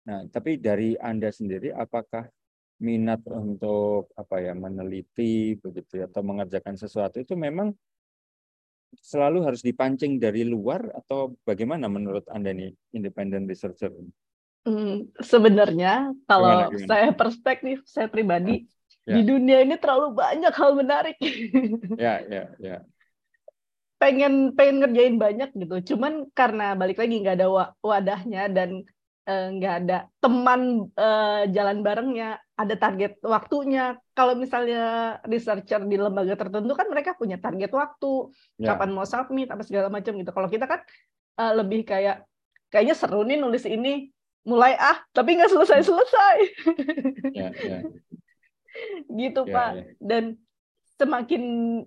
Nah, 0.07 0.23
tapi 0.31 0.55
dari 0.63 0.95
Anda 1.03 1.35
sendiri 1.35 1.75
apakah 1.75 2.31
minat 2.77 3.25
untuk 3.29 4.13
apa 4.17 4.37
ya 4.41 4.53
meneliti 4.53 5.57
begitu 5.57 6.05
ya 6.05 6.07
atau 6.09 6.21
mengerjakan 6.21 6.77
sesuatu 6.77 7.17
itu 7.17 7.33
memang 7.33 7.73
selalu 9.01 9.45
harus 9.45 9.65
dipancing 9.65 10.21
dari 10.21 10.45
luar 10.45 10.93
atau 10.93 11.37
bagaimana 11.45 11.89
menurut 11.89 12.25
Anda 12.29 12.53
nih 12.53 12.73
independent 12.93 13.49
researcher? 13.49 13.93
Hmm, 14.67 15.09
sebenarnya 15.21 16.13
kalau 16.27 16.49
gimana, 16.49 16.73
gimana? 16.73 16.89
saya 16.89 17.09
perspektif 17.15 17.77
saya 17.87 18.09
pribadi 18.11 18.67
ya. 19.07 19.15
di 19.19 19.23
dunia 19.25 19.63
ini 19.63 19.77
terlalu 19.81 20.17
banyak 20.17 20.53
hal 20.53 20.71
menarik. 20.77 21.17
ya, 22.03 22.21
ya, 22.29 22.45
ya. 22.61 22.79
Pengen 23.97 24.53
pengen 24.53 24.85
ngerjain 24.85 25.17
banyak 25.17 25.51
gitu. 25.57 25.95
Cuman 25.95 26.29
karena 26.37 26.77
balik 26.77 27.01
lagi 27.01 27.15
nggak 27.25 27.37
ada 27.41 27.49
wadahnya 27.81 28.53
dan 28.53 28.85
Eh, 29.27 29.47
nggak 29.59 29.75
uh, 29.75 29.79
ada 29.83 29.99
teman 30.23 30.87
uh, 30.95 31.43
jalan 31.51 31.83
barengnya, 31.83 32.39
ada 32.57 32.75
target 32.75 33.21
waktunya. 33.21 34.01
Kalau 34.17 34.33
misalnya 34.33 35.17
researcher 35.29 35.85
di 35.85 35.97
lembaga 36.01 36.35
tertentu 36.35 36.73
kan 36.73 36.89
mereka 36.89 37.13
punya 37.13 37.37
target 37.37 37.69
waktu, 37.69 38.33
yeah. 38.57 38.73
kapan 38.73 38.97
mau 38.97 39.05
submit, 39.05 39.53
apa 39.53 39.63
segala 39.63 39.93
macam 39.93 40.17
gitu. 40.17 40.33
Kalau 40.33 40.49
kita 40.49 40.65
kan 40.65 40.81
uh, 41.37 41.53
lebih 41.61 41.85
kayak 41.85 42.25
kayaknya 42.73 42.97
seru 42.97 43.23
nih 43.29 43.37
nulis 43.37 43.69
ini, 43.69 44.09
mulai 44.49 44.73
ah, 44.81 45.05
tapi 45.13 45.37
nggak 45.37 45.53
selesai-selesai. 45.53 46.37
Yeah, 47.37 47.53
yeah. 47.61 47.83
gitu 49.21 49.45
yeah, 49.45 49.55
Pak. 49.55 49.71
Yeah. 49.77 49.87
Dan 50.01 50.25
semakin 50.97 51.43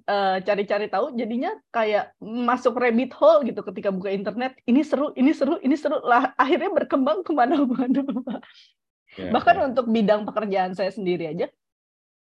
uh, 0.06 0.38
cari-cari 0.46 0.86
tahu 0.86 1.18
jadinya 1.18 1.50
kayak 1.74 2.14
masuk 2.22 2.78
rabbit 2.78 3.10
hole 3.18 3.42
gitu 3.42 3.66
ketika 3.66 3.90
buka 3.90 4.14
internet 4.14 4.54
ini 4.70 4.86
seru 4.86 5.10
ini 5.18 5.34
seru 5.34 5.58
ini 5.66 5.74
seru 5.74 5.98
lah 6.06 6.38
akhirnya 6.38 6.70
berkembang 6.70 7.26
ke 7.26 7.34
mana-mana 7.34 8.06
yeah, 9.18 9.32
bahkan 9.34 9.58
yeah. 9.58 9.68
untuk 9.72 9.86
bidang 9.90 10.28
pekerjaan 10.28 10.76
saya 10.78 10.92
sendiri 10.94 11.32
aja 11.32 11.48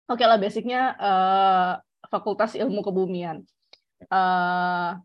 oke 0.07 0.19
okay 0.19 0.25
lah 0.27 0.37
basicnya 0.37 0.95
uh, 0.95 1.71
fakultas 2.07 2.55
ilmu 2.55 2.85
kebumian 2.85 3.43
uh, 4.07 4.99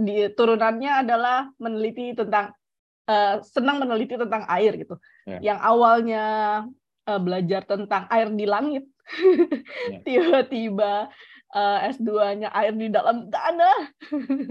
di 0.00 0.32
turunannya 0.32 1.04
adalah 1.04 1.52
meneliti 1.60 2.16
tentang 2.16 2.56
uh, 3.04 3.44
senang 3.44 3.84
meneliti 3.84 4.16
tentang 4.16 4.48
air 4.48 4.74
gitu 4.80 4.96
yeah. 5.28 5.40
yang 5.44 5.58
awalnya 5.60 6.24
uh, 7.04 7.20
belajar 7.20 7.68
tentang 7.68 8.08
air 8.08 8.32
di 8.32 8.48
langit 8.48 8.88
Ya. 9.90 9.98
tiba-tiba 10.06 11.10
uh, 11.54 11.78
S2-nya 11.90 12.48
air 12.54 12.74
di 12.74 12.88
dalam 12.90 13.26
tanah. 13.28 13.78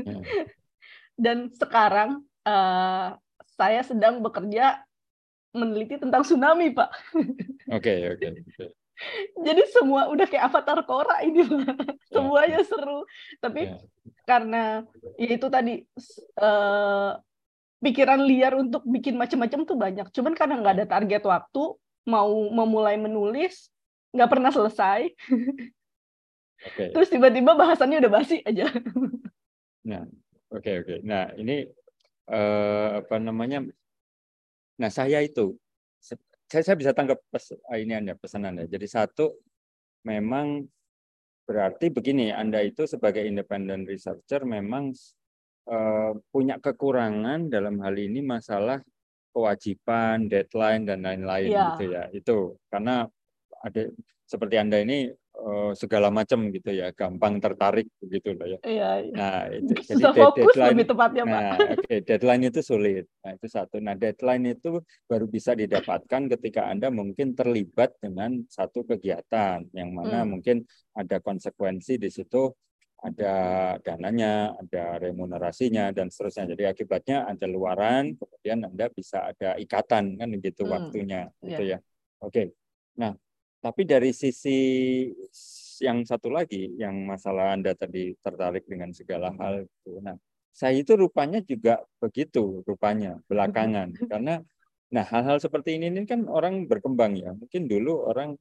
Ya. 0.03 0.19
Dan 1.23 1.51
sekarang 1.51 2.23
uh, 2.47 3.15
saya 3.59 3.81
sedang 3.83 4.23
bekerja 4.23 4.83
meneliti 5.55 5.97
tentang 5.97 6.21
tsunami, 6.21 6.73
Pak. 6.73 6.89
Oke, 7.69 7.81
okay, 7.81 7.97
oke. 8.13 8.27
Okay. 8.53 8.69
Jadi 9.47 9.61
semua 9.71 10.11
udah 10.11 10.27
kayak 10.27 10.51
avatar 10.51 10.79
Korra 10.83 11.23
ini, 11.23 11.43
Pak. 11.43 11.55
Ya. 11.63 11.73
Semuanya 12.11 12.59
seru. 12.67 13.07
Tapi 13.39 13.71
yeah. 13.71 13.79
karena 14.27 14.63
ya 15.15 15.29
itu 15.33 15.47
tadi 15.47 15.73
uh, 16.39 17.15
pikiran 17.79 18.19
liar 18.23 18.53
untuk 18.59 18.83
bikin 18.83 19.15
macam-macam 19.15 19.59
tuh 19.63 19.77
banyak. 19.79 20.07
Cuman 20.11 20.33
karena 20.35 20.59
nggak 20.59 20.75
ada 20.83 20.87
target 20.87 21.23
waktu, 21.23 21.63
mau 22.07 22.31
memulai 22.51 22.99
menulis, 22.99 23.71
nggak 24.11 24.29
pernah 24.29 24.51
selesai. 24.51 25.09
Okay. 26.59 26.91
Terus 26.91 27.07
tiba-tiba 27.07 27.55
bahasannya 27.55 28.03
udah 28.03 28.11
basi 28.11 28.43
aja. 28.43 28.67
Nah, 29.87 30.03
oke 30.51 30.59
okay, 30.59 30.83
oke. 30.83 30.91
Okay. 30.91 30.99
Nah 31.07 31.31
ini 31.39 31.63
uh, 32.27 32.99
apa 32.99 33.15
namanya? 33.15 33.63
Nah 34.79 34.89
saya 34.89 35.19
itu 35.19 35.53
saya, 36.49 36.63
saya 36.65 36.77
bisa 36.79 36.91
tangkap 36.95 37.21
pes, 37.29 37.53
ini 37.77 37.93
anda 37.93 38.17
pesanan 38.17 38.57
anda. 38.57 38.65
Jadi 38.65 38.87
satu 38.89 39.37
memang 40.07 40.65
berarti 41.45 41.93
begini, 41.93 42.33
anda 42.33 42.63
itu 42.65 42.89
sebagai 42.89 43.21
independent 43.21 43.85
researcher 43.85 44.41
memang 44.47 44.89
uh, 45.69 46.17
punya 46.33 46.57
kekurangan 46.57 47.53
dalam 47.53 47.77
hal 47.85 47.93
ini 47.93 48.25
masalah 48.25 48.81
kewajiban, 49.29 50.25
deadline 50.25 50.89
dan 50.89 51.05
lain-lain 51.05 51.49
ya. 51.53 51.65
gitu 51.77 51.83
ya. 51.93 52.03
Itu 52.09 52.37
karena 52.73 53.05
ada 53.61 53.81
seperti 54.25 54.55
anda 54.57 54.81
ini 54.81 55.09
uh, 55.39 55.71
segala 55.73 56.11
macam 56.11 56.51
gitu 56.51 56.69
ya, 56.71 56.91
gampang 56.91 57.39
tertarik 57.39 57.87
begitu 58.03 58.35
loh 58.35 58.47
ya. 58.47 58.59
Iya. 58.63 58.89
iya. 59.07 59.13
Nah 59.15 59.39
itu 59.49 59.71
jadi 59.95 60.03
fokus 60.11 60.53
deadline, 60.53 60.71
lebih 60.75 60.87
tepatnya 60.91 61.23
Pak. 61.23 61.41
Nah, 61.41 61.57
okay, 61.79 61.99
deadline 62.03 62.43
itu 62.51 62.59
sulit. 62.61 63.05
Nah 63.23 63.31
itu 63.39 63.47
satu. 63.47 63.75
Nah 63.79 63.95
deadline 63.95 64.45
itu 64.51 64.83
baru 65.07 65.25
bisa 65.25 65.55
didapatkan 65.55 66.21
ketika 66.37 66.67
anda 66.67 66.91
mungkin 66.91 67.33
terlibat 67.33 67.95
dengan 68.03 68.43
satu 68.51 68.83
kegiatan 68.83 69.63
yang 69.71 69.89
mana 69.95 70.23
hmm. 70.23 70.29
mungkin 70.29 70.67
ada 70.93 71.23
konsekuensi 71.23 71.95
di 71.95 72.11
situ 72.11 72.51
ada 72.99 73.35
dananya, 73.79 74.59
ada 74.59 74.99
remunerasinya 74.99 75.95
dan 75.95 76.11
seterusnya. 76.11 76.51
Jadi 76.51 76.63
akibatnya 76.67 77.23
ada 77.31 77.47
luaran, 77.47 78.11
kemudian 78.19 78.67
Anda 78.67 78.91
bisa 78.91 79.31
ada 79.31 79.55
ikatan 79.55 80.19
kan 80.19 80.29
gitu 80.35 80.67
hmm. 80.67 80.71
waktunya 80.71 81.21
yeah. 81.39 81.47
gitu 81.47 81.63
ya. 81.63 81.77
Oke. 82.19 82.27
Okay. 82.27 82.47
Nah, 82.99 83.15
tapi 83.59 83.81
dari 83.83 84.15
sisi 84.15 84.57
yang 85.83 86.03
satu 86.03 86.31
lagi 86.31 86.75
yang 86.75 87.07
masalah 87.07 87.55
Anda 87.55 87.75
tadi 87.75 88.15
tertarik 88.19 88.67
dengan 88.67 88.91
segala 88.91 89.31
hal 89.39 89.63
itu. 89.63 89.99
Nah, 90.03 90.15
saya 90.51 90.75
itu 90.75 90.95
rupanya 90.99 91.39
juga 91.43 91.79
begitu 92.03 92.63
rupanya 92.67 93.15
belakangan 93.31 93.95
karena 94.11 94.43
nah 94.89 95.05
hal-hal 95.05 95.37
seperti 95.37 95.77
ini, 95.77 95.93
ini 95.93 96.03
kan 96.07 96.25
orang 96.27 96.65
berkembang 96.67 97.15
ya. 97.15 97.31
Mungkin 97.35 97.69
dulu 97.69 98.09
orang 98.09 98.35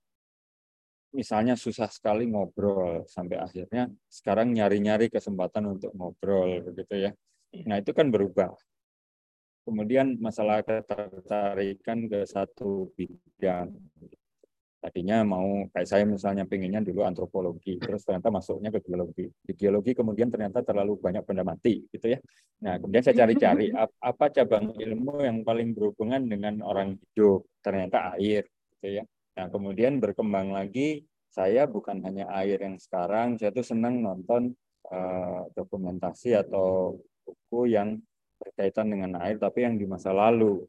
misalnya 1.12 1.54
susah 1.56 1.88
sekali 1.88 2.28
ngobrol 2.28 3.04
sampai 3.08 3.40
akhirnya 3.40 3.88
sekarang 4.08 4.52
nyari-nyari 4.52 5.08
kesempatan 5.08 5.78
untuk 5.78 5.92
ngobrol 5.96 6.62
begitu 6.62 7.08
ya. 7.08 7.12
Iya. 7.52 7.64
Nah, 7.64 7.76
itu 7.80 7.90
kan 7.96 8.12
berubah. 8.12 8.52
Kemudian 9.64 10.16
masalah 10.20 10.64
ketertarikan 10.64 12.08
ke 12.08 12.24
satu 12.24 12.88
bidang 12.96 13.72
tadinya 14.78 15.26
mau 15.26 15.66
kayak 15.74 15.88
saya 15.90 16.04
misalnya 16.06 16.46
pengennya 16.46 16.78
dulu 16.86 17.02
antropologi 17.02 17.82
terus 17.82 18.06
ternyata 18.06 18.30
masuknya 18.30 18.70
ke 18.70 18.78
geologi. 18.86 19.26
Di 19.42 19.52
geologi 19.58 19.92
kemudian 19.92 20.30
ternyata 20.30 20.62
terlalu 20.62 20.98
banyak 21.02 21.26
benda 21.26 21.42
mati 21.42 21.82
gitu 21.90 22.14
ya. 22.14 22.18
Nah 22.62 22.78
kemudian 22.78 23.02
saya 23.02 23.26
cari-cari 23.26 23.74
apa 24.10 24.24
cabang 24.30 24.78
ilmu 24.78 25.26
yang 25.26 25.42
paling 25.42 25.74
berhubungan 25.74 26.22
dengan 26.30 26.62
orang 26.62 26.94
hidup 26.94 27.42
ternyata 27.58 28.14
air 28.14 28.46
gitu 28.78 29.02
ya. 29.02 29.04
Nah 29.34 29.46
kemudian 29.50 29.98
berkembang 29.98 30.54
lagi 30.54 31.02
saya 31.28 31.66
bukan 31.66 31.98
hanya 32.06 32.30
air 32.38 32.62
yang 32.62 32.78
sekarang 32.78 33.36
saya 33.36 33.50
tuh 33.50 33.66
senang 33.66 34.00
nonton 34.00 34.54
uh, 34.94 35.42
dokumentasi 35.58 36.38
atau 36.38 36.96
buku 37.26 37.74
yang 37.74 37.98
berkaitan 38.38 38.88
dengan 38.88 39.18
air 39.20 39.36
tapi 39.36 39.66
yang 39.66 39.74
di 39.74 39.84
masa 39.90 40.14
lalu 40.14 40.62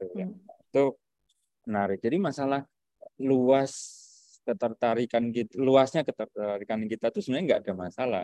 gitu 0.00 0.04
ya. 0.16 0.26
Hmm. 0.26 0.40
itu 0.70 0.84
menarik. 1.68 2.00
Jadi 2.00 2.16
masalah 2.16 2.64
luas 3.20 3.72
ketertarikan 4.44 5.30
kita, 5.30 5.52
luasnya 5.60 6.02
ketertarikan 6.02 6.88
kita 6.88 7.12
itu 7.12 7.20
sebenarnya 7.20 7.46
nggak 7.46 7.62
ada 7.66 7.74
masalah. 7.76 8.22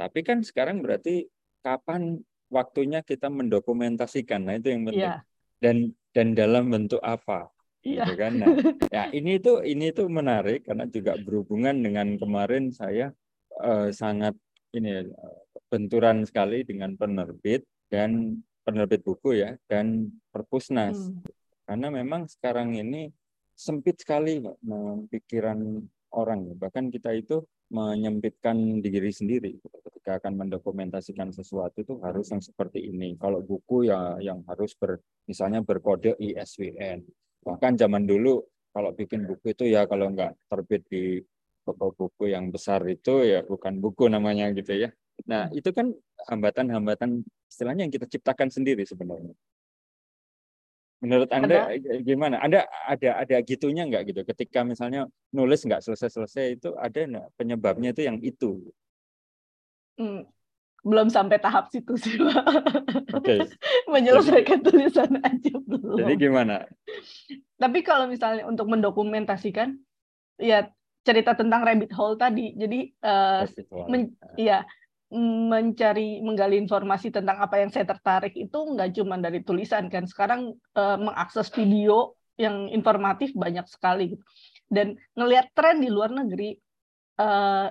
Tapi 0.00 0.20
kan 0.24 0.40
sekarang 0.40 0.80
berarti 0.80 1.28
kapan 1.60 2.18
waktunya 2.48 3.04
kita 3.04 3.28
mendokumentasikan, 3.28 4.40
nah 4.42 4.56
itu 4.56 4.72
yang 4.72 4.88
penting. 4.88 5.12
Yeah. 5.12 5.20
Dan 5.60 5.92
dan 6.16 6.32
dalam 6.34 6.72
bentuk 6.72 6.98
apa? 7.04 7.52
Iya. 7.84 8.08
Gitu 8.08 8.14
kan? 8.16 8.32
Nah, 8.40 8.48
ya 8.96 9.04
ini 9.12 9.38
itu 9.38 9.60
ini 9.64 9.92
itu 9.92 10.04
menarik 10.08 10.64
karena 10.64 10.84
juga 10.88 11.16
berhubungan 11.20 11.76
dengan 11.76 12.16
kemarin 12.16 12.72
saya 12.72 13.12
eh, 13.60 13.88
sangat 13.92 14.34
ini 14.72 15.06
benturan 15.70 16.26
sekali 16.26 16.62
dengan 16.66 16.94
penerbit 16.98 17.62
dan 17.90 18.42
penerbit 18.66 19.02
buku 19.02 19.40
ya 19.40 19.56
dan 19.66 20.10
perpusnas. 20.30 20.98
Hmm. 20.98 21.22
Karena 21.64 21.88
memang 21.90 22.26
sekarang 22.26 22.74
ini 22.74 23.14
sempit 23.60 24.00
sekali 24.00 24.40
pikiran 25.12 25.84
orang. 26.16 26.56
Bahkan 26.56 26.88
kita 26.88 27.12
itu 27.12 27.44
menyempitkan 27.70 28.80
diri 28.80 29.12
sendiri 29.12 29.60
ketika 29.60 30.18
akan 30.18 30.48
mendokumentasikan 30.48 31.30
sesuatu 31.30 31.84
itu 31.84 31.94
harus 32.00 32.32
yang 32.32 32.40
seperti 32.40 32.88
ini. 32.88 33.14
Kalau 33.20 33.44
buku 33.44 33.92
ya 33.92 34.16
yang 34.18 34.40
harus 34.48 34.72
ber, 34.74 34.98
misalnya 35.28 35.60
berkode 35.60 36.16
ISBN. 36.16 37.04
Bahkan 37.44 37.76
zaman 37.76 38.08
dulu 38.08 38.42
kalau 38.72 38.96
bikin 38.96 39.28
buku 39.28 39.52
itu 39.52 39.68
ya 39.68 39.84
kalau 39.84 40.08
nggak 40.08 40.34
terbit 40.48 40.82
di 40.88 41.20
toko 41.62 41.92
buku 41.92 42.32
yang 42.32 42.48
besar 42.48 42.80
itu 42.88 43.22
ya 43.22 43.44
bukan 43.44 43.78
buku 43.78 44.08
namanya 44.08 44.50
gitu 44.56 44.88
ya. 44.88 44.90
Nah 45.28 45.52
itu 45.52 45.68
kan 45.70 45.92
hambatan-hambatan 46.26 47.22
istilahnya 47.46 47.86
yang 47.86 47.92
kita 47.92 48.08
ciptakan 48.08 48.48
sendiri 48.48 48.82
sebenarnya. 48.88 49.36
Menurut 51.00 51.32
Anda 51.32 51.72
ada. 51.72 51.96
gimana? 52.04 52.36
Anda 52.44 52.68
ada 52.84 53.24
ada 53.24 53.36
gitunya 53.40 53.88
nggak 53.88 54.12
gitu? 54.12 54.20
Ketika 54.28 54.60
misalnya 54.68 55.08
nulis 55.32 55.64
nggak 55.64 55.80
selesai-selesai 55.80 56.60
itu 56.60 56.76
ada 56.76 57.00
nggak 57.00 57.28
penyebabnya 57.40 57.96
itu 57.96 58.04
yang 58.04 58.20
itu? 58.20 58.68
Hmm, 59.96 60.28
belum 60.84 61.08
sampai 61.08 61.40
tahap 61.40 61.72
situ 61.72 61.96
sih, 61.96 62.16
Pak. 62.20 62.44
Oke. 63.16 63.36
Okay. 63.36 63.38
Menyelesaikan 63.92 64.60
tulisan 64.60 65.12
aja 65.24 65.54
belum. 65.60 66.04
Jadi 66.04 66.14
gimana? 66.16 66.64
Tapi 67.56 67.78
kalau 67.80 68.08
misalnya 68.08 68.48
untuk 68.48 68.68
mendokumentasikan, 68.68 69.76
ya 70.40 70.68
cerita 71.04 71.36
tentang 71.36 71.64
rabbit 71.64 71.92
hole 71.92 72.16
tadi. 72.16 72.56
Jadi, 72.56 72.92
uh, 73.04 73.44
men, 73.88 74.16
ya 74.40 74.64
mencari 75.10 76.22
menggali 76.22 76.54
informasi 76.62 77.10
tentang 77.10 77.42
apa 77.42 77.58
yang 77.58 77.70
saya 77.74 77.82
tertarik 77.82 78.30
itu 78.38 78.54
nggak 78.54 78.94
cuma 78.94 79.18
dari 79.18 79.42
tulisan 79.42 79.90
kan. 79.90 80.06
Sekarang 80.06 80.54
uh, 80.78 80.98
mengakses 80.98 81.50
video 81.50 82.14
yang 82.38 82.70
informatif 82.72 83.36
banyak 83.36 83.68
sekali 83.68 84.16
gitu. 84.16 84.24
dan 84.70 84.96
ngelihat 85.18 85.50
tren 85.52 85.82
di 85.82 85.90
luar 85.90 86.14
negeri 86.14 86.56
uh, 87.18 87.68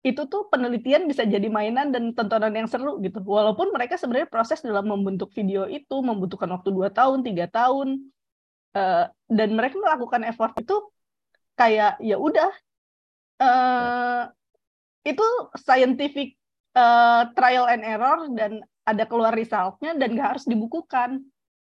itu 0.00 0.24
tuh 0.26 0.48
penelitian 0.48 1.04
bisa 1.06 1.28
jadi 1.28 1.46
mainan 1.52 1.92
dan 1.92 2.16
tontonan 2.16 2.52
yang 2.56 2.68
seru 2.68 2.98
gitu. 3.04 3.20
Walaupun 3.20 3.70
mereka 3.70 4.00
sebenarnya 4.00 4.32
proses 4.32 4.64
dalam 4.64 4.88
membentuk 4.88 5.30
video 5.36 5.68
itu 5.68 6.00
membutuhkan 6.00 6.48
waktu 6.50 6.72
dua 6.72 6.88
tahun 6.88 7.20
tiga 7.20 7.46
tahun 7.52 8.08
uh, 8.74 9.04
dan 9.28 9.48
mereka 9.52 9.76
melakukan 9.76 10.24
effort 10.24 10.56
itu 10.56 10.74
kayak 11.54 12.00
ya 12.00 12.16
udah 12.16 12.50
uh, 13.44 14.22
itu 15.04 15.26
scientific 15.60 16.39
uh, 16.74 17.22
trial 17.34 17.66
and 17.70 17.82
error 17.82 18.28
dan 18.34 18.62
ada 18.86 19.04
keluar 19.06 19.34
resultnya 19.34 19.94
dan 19.94 20.14
nggak 20.14 20.28
harus 20.36 20.44
dibukukan 20.46 21.22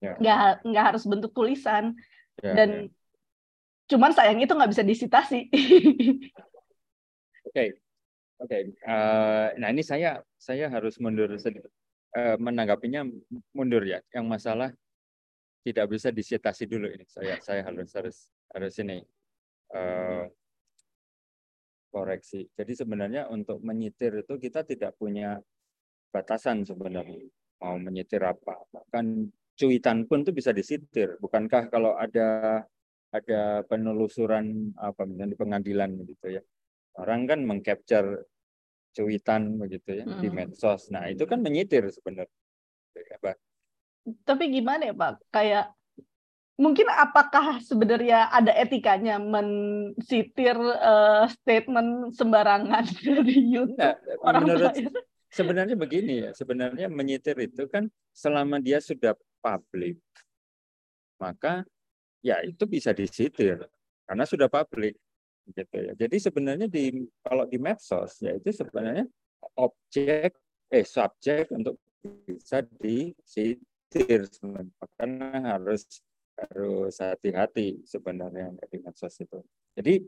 ya. 0.02 0.14
nggak 0.18 0.37
yeah. 0.37 0.66
nggak 0.66 0.85
harus 0.94 1.04
bentuk 1.07 1.30
tulisan 1.33 1.94
yeah, 2.42 2.54
dan 2.57 2.70
yeah. 2.88 3.88
cuman 3.90 4.12
sayang 4.12 4.40
itu 4.40 4.52
nggak 4.52 4.72
bisa 4.72 4.85
disitasi 4.85 5.46
oke 7.46 7.52
okay. 7.52 7.68
oke 8.40 8.48
okay. 8.48 8.62
uh, 8.85 9.54
eh, 9.54 9.61
nah 9.61 9.68
ini 9.70 9.83
saya 9.85 10.20
saya 10.40 10.68
harus 10.68 10.98
mundur 10.98 11.30
sedikit 11.38 11.70
uh, 12.16 12.37
menanggapinya 12.40 13.07
mundur 13.54 13.85
ya 13.85 14.00
yang 14.11 14.26
masalah 14.26 14.72
tidak 15.64 15.87
bisa 15.88 16.12
disitasi 16.12 16.68
dulu 16.68 16.92
ini 16.92 17.04
saya 17.09 17.40
saya 17.40 17.64
harus 17.64 17.88
harus 17.96 18.16
harus 18.52 18.74
ini 18.80 19.00
uh, 19.72 20.28
koreksi. 21.94 22.42
Jadi 22.50 22.74
sebenarnya 22.74 23.30
untuk 23.30 23.62
menyitir 23.62 24.26
itu 24.26 24.35
kita 24.42 24.66
tidak 24.66 24.98
punya 24.98 25.38
batasan 26.11 26.66
sebenarnya 26.66 27.30
mau 27.62 27.78
menyitir 27.78 28.18
apa. 28.26 28.66
Bahkan 28.74 29.30
cuitan 29.54 30.11
pun 30.11 30.26
itu 30.26 30.35
bisa 30.35 30.50
disitir. 30.50 31.14
Bukankah 31.22 31.70
kalau 31.70 31.94
ada 31.94 32.62
ada 33.14 33.62
penelusuran 33.70 34.74
apa 34.74 35.07
misalnya 35.07 35.38
di 35.38 35.38
pengadilan 35.38 35.90
gitu 36.02 36.26
ya. 36.35 36.42
Orang 36.98 37.30
kan 37.30 37.46
mengcapture 37.46 38.26
cuitan 38.94 39.59
begitu 39.59 40.02
ya 40.02 40.04
hmm. 40.07 40.18
di 40.22 40.28
medsos. 40.30 40.90
Nah, 40.90 41.07
itu 41.11 41.22
kan 41.26 41.38
menyitir 41.42 41.87
sebenarnya. 41.90 42.30
Tapi 44.22 44.44
gimana 44.52 44.90
ya, 44.90 44.94
Pak? 44.94 45.14
Kayak 45.35 45.74
mungkin 46.54 46.86
apakah 46.86 47.58
sebenarnya 47.58 48.30
ada 48.30 48.54
etikanya 48.54 49.18
mensitir 49.18 50.54
uh, 50.58 51.26
statement 51.26 52.14
sembarangan 52.14 52.86
dari 53.02 53.38
YouTube 53.42 53.80
nah, 53.80 53.98
orang 54.22 54.42
menurut 54.46 54.74
sebenarnya 55.34 55.74
begini 55.74 56.14
ya 56.26 56.30
sebenarnya 56.30 56.86
menyitir 56.86 57.34
itu 57.42 57.66
kan 57.66 57.90
selama 58.14 58.62
dia 58.62 58.78
sudah 58.78 59.18
publik 59.42 59.98
maka 61.18 61.66
ya 62.22 62.38
itu 62.46 62.64
bisa 62.70 62.94
disitir 62.94 63.66
karena 64.06 64.24
sudah 64.24 64.46
publik 64.46 64.94
gitu 65.52 65.76
ya. 65.76 65.92
Jadi 65.92 66.16
sebenarnya 66.16 66.66
di 66.68 67.04
kalau 67.20 67.44
di 67.44 67.60
medsos 67.60 68.16
ya 68.24 68.32
itu 68.32 68.48
sebenarnya 68.48 69.04
objek 69.60 70.32
eh 70.72 70.84
subjek 70.84 71.52
untuk 71.52 71.76
bisa 72.00 72.64
disitir 72.80 74.28
karena 74.96 75.56
harus 75.56 75.84
harus 76.35 76.94
hati-hati 76.99 77.83
sebenarnya 77.87 78.51
di 78.70 78.79
medsos 78.83 79.14
itu. 79.23 79.38
Jadi 79.75 80.03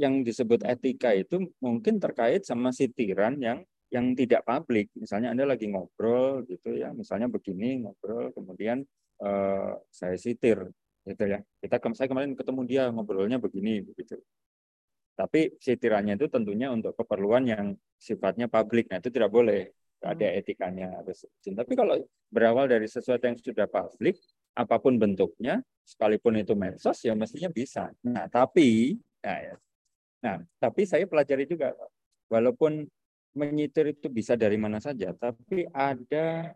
yang 0.00 0.24
disebut 0.24 0.64
etika 0.64 1.12
itu 1.12 1.50
mungkin 1.60 2.00
terkait 2.00 2.42
sama 2.48 2.72
sitiran 2.72 3.36
yang 3.38 3.62
yang 3.90 4.14
tidak 4.14 4.46
publik. 4.46 4.88
Misalnya 4.94 5.34
Anda 5.34 5.50
lagi 5.50 5.66
ngobrol 5.66 6.46
gitu 6.46 6.78
ya, 6.78 6.94
misalnya 6.94 7.26
begini 7.26 7.82
ngobrol, 7.82 8.30
kemudian 8.32 8.86
uh, 9.20 9.74
saya 9.90 10.16
sitir 10.16 10.70
gitu 11.04 11.24
ya. 11.26 11.42
Kita 11.58 11.82
saya 11.92 12.06
kemarin 12.06 12.38
ketemu 12.38 12.60
dia 12.70 12.82
ngobrolnya 12.88 13.42
begini 13.42 13.82
begitu. 13.82 14.16
Tapi 15.18 15.52
sitirannya 15.60 16.16
itu 16.16 16.32
tentunya 16.32 16.72
untuk 16.72 16.96
keperluan 16.96 17.44
yang 17.44 17.76
sifatnya 18.00 18.48
publik. 18.48 18.88
Nah, 18.88 19.04
itu 19.04 19.12
tidak 19.12 19.28
boleh. 19.28 19.68
Ada 20.00 20.32
hmm. 20.32 20.38
etikanya 20.40 20.86
harus. 20.96 21.28
Tapi 21.44 21.76
kalau 21.76 22.00
berawal 22.32 22.72
dari 22.72 22.88
sesuatu 22.88 23.20
yang 23.28 23.36
sudah 23.36 23.68
publik, 23.68 24.16
apa 24.54 24.76
pun 24.82 24.98
bentuknya, 24.98 25.62
sekalipun 25.86 26.38
itu 26.38 26.54
medsos, 26.54 26.98
ya 27.02 27.14
mestinya 27.14 27.50
bisa. 27.50 27.90
Nah, 28.06 28.26
tapi, 28.30 28.98
nah, 29.22 29.38
ya. 29.38 29.54
nah 30.20 30.36
tapi 30.58 30.86
saya 30.86 31.06
pelajari 31.06 31.46
juga, 31.46 31.74
walaupun 32.30 32.86
menyitir 33.34 33.94
itu 33.94 34.10
bisa 34.10 34.34
dari 34.34 34.58
mana 34.58 34.82
saja, 34.82 35.14
tapi 35.14 35.66
ada 35.70 36.54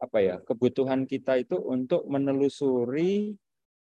apa 0.00 0.18
ya 0.20 0.36
kebutuhan 0.42 1.08
kita 1.08 1.40
itu 1.40 1.56
untuk 1.56 2.04
menelusuri 2.08 3.32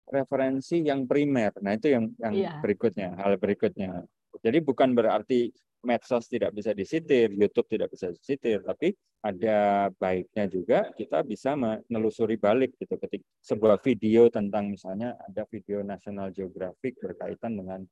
referensi 0.07 0.83
yang 0.85 1.07
primer. 1.07 1.55
Nah 1.62 1.75
itu 1.79 1.90
yang 1.90 2.11
yang 2.18 2.35
yeah. 2.35 2.59
berikutnya, 2.61 3.14
hal 3.18 3.38
berikutnya. 3.38 4.05
Jadi 4.42 4.59
bukan 4.61 4.95
berarti 4.95 5.51
medsos 5.83 6.31
tidak 6.31 6.55
bisa 6.55 6.71
disitir, 6.73 7.31
YouTube 7.35 7.66
tidak 7.66 7.90
bisa 7.90 8.11
disitir, 8.14 8.62
tapi 8.62 8.95
ada 9.23 9.87
baiknya 9.99 10.47
juga 10.51 10.90
kita 10.95 11.23
bisa 11.23 11.55
menelusuri 11.55 12.38
balik 12.38 12.75
gitu. 12.79 12.99
Ketika 12.99 13.27
sebuah 13.42 13.79
video 13.83 14.31
tentang 14.31 14.71
misalnya 14.71 15.18
ada 15.27 15.47
video 15.51 15.83
National 15.83 16.31
Geographic 16.31 16.99
berkaitan 17.03 17.59
dengan 17.59 17.83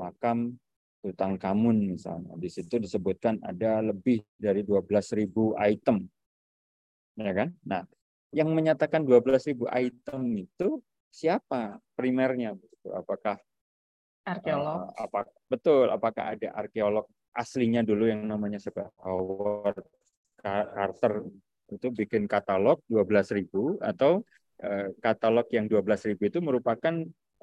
makam 0.00 0.56
Tutankhamun 0.98 1.94
misalnya. 1.94 2.34
Di 2.34 2.50
situ 2.50 2.82
disebutkan 2.82 3.38
ada 3.46 3.78
lebih 3.78 4.18
dari 4.34 4.66
12.000 4.66 5.54
item. 5.62 6.02
Ya 7.14 7.32
kan? 7.34 7.48
Nah, 7.62 7.82
yang 8.34 8.50
menyatakan 8.50 9.06
12.000 9.06 9.62
item 9.78 10.22
itu 10.42 10.82
siapa 11.14 11.78
primernya? 11.94 12.58
Apakah 12.90 13.38
arkeolog? 14.26 14.90
Uh, 14.90 15.06
apa 15.06 15.20
betul? 15.46 15.86
Apakah 15.88 16.34
ada 16.34 16.48
arkeolog 16.58 17.06
aslinya 17.34 17.84
dulu 17.84 18.08
yang 18.08 18.26
namanya 18.26 18.58
siapa? 18.60 18.90
Howard 19.02 19.84
Carter 20.38 21.26
itu 21.68 21.88
bikin 21.92 22.24
katalog 22.24 22.80
12.000 22.88 23.48
atau 23.84 24.24
uh, 24.64 24.88
katalog 25.04 25.46
yang 25.52 25.68
12.000 25.68 26.16
itu 26.16 26.38
merupakan 26.40 26.94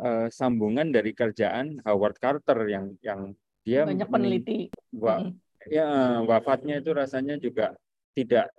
uh, 0.01 0.27
sambungan 0.31 0.89
dari 0.89 1.13
kerjaan 1.13 1.79
Howard 1.85 2.17
Carter 2.17 2.65
yang 2.67 2.95
yang 3.05 3.35
dia 3.65 3.85
banyak 3.85 4.09
peneliti. 4.09 4.69
Wa, 4.93 5.25
ya 5.69 6.21
wafatnya 6.21 6.81
itu 6.81 6.91
rasanya 6.93 7.37
juga 7.41 7.73
tidak 8.13 8.53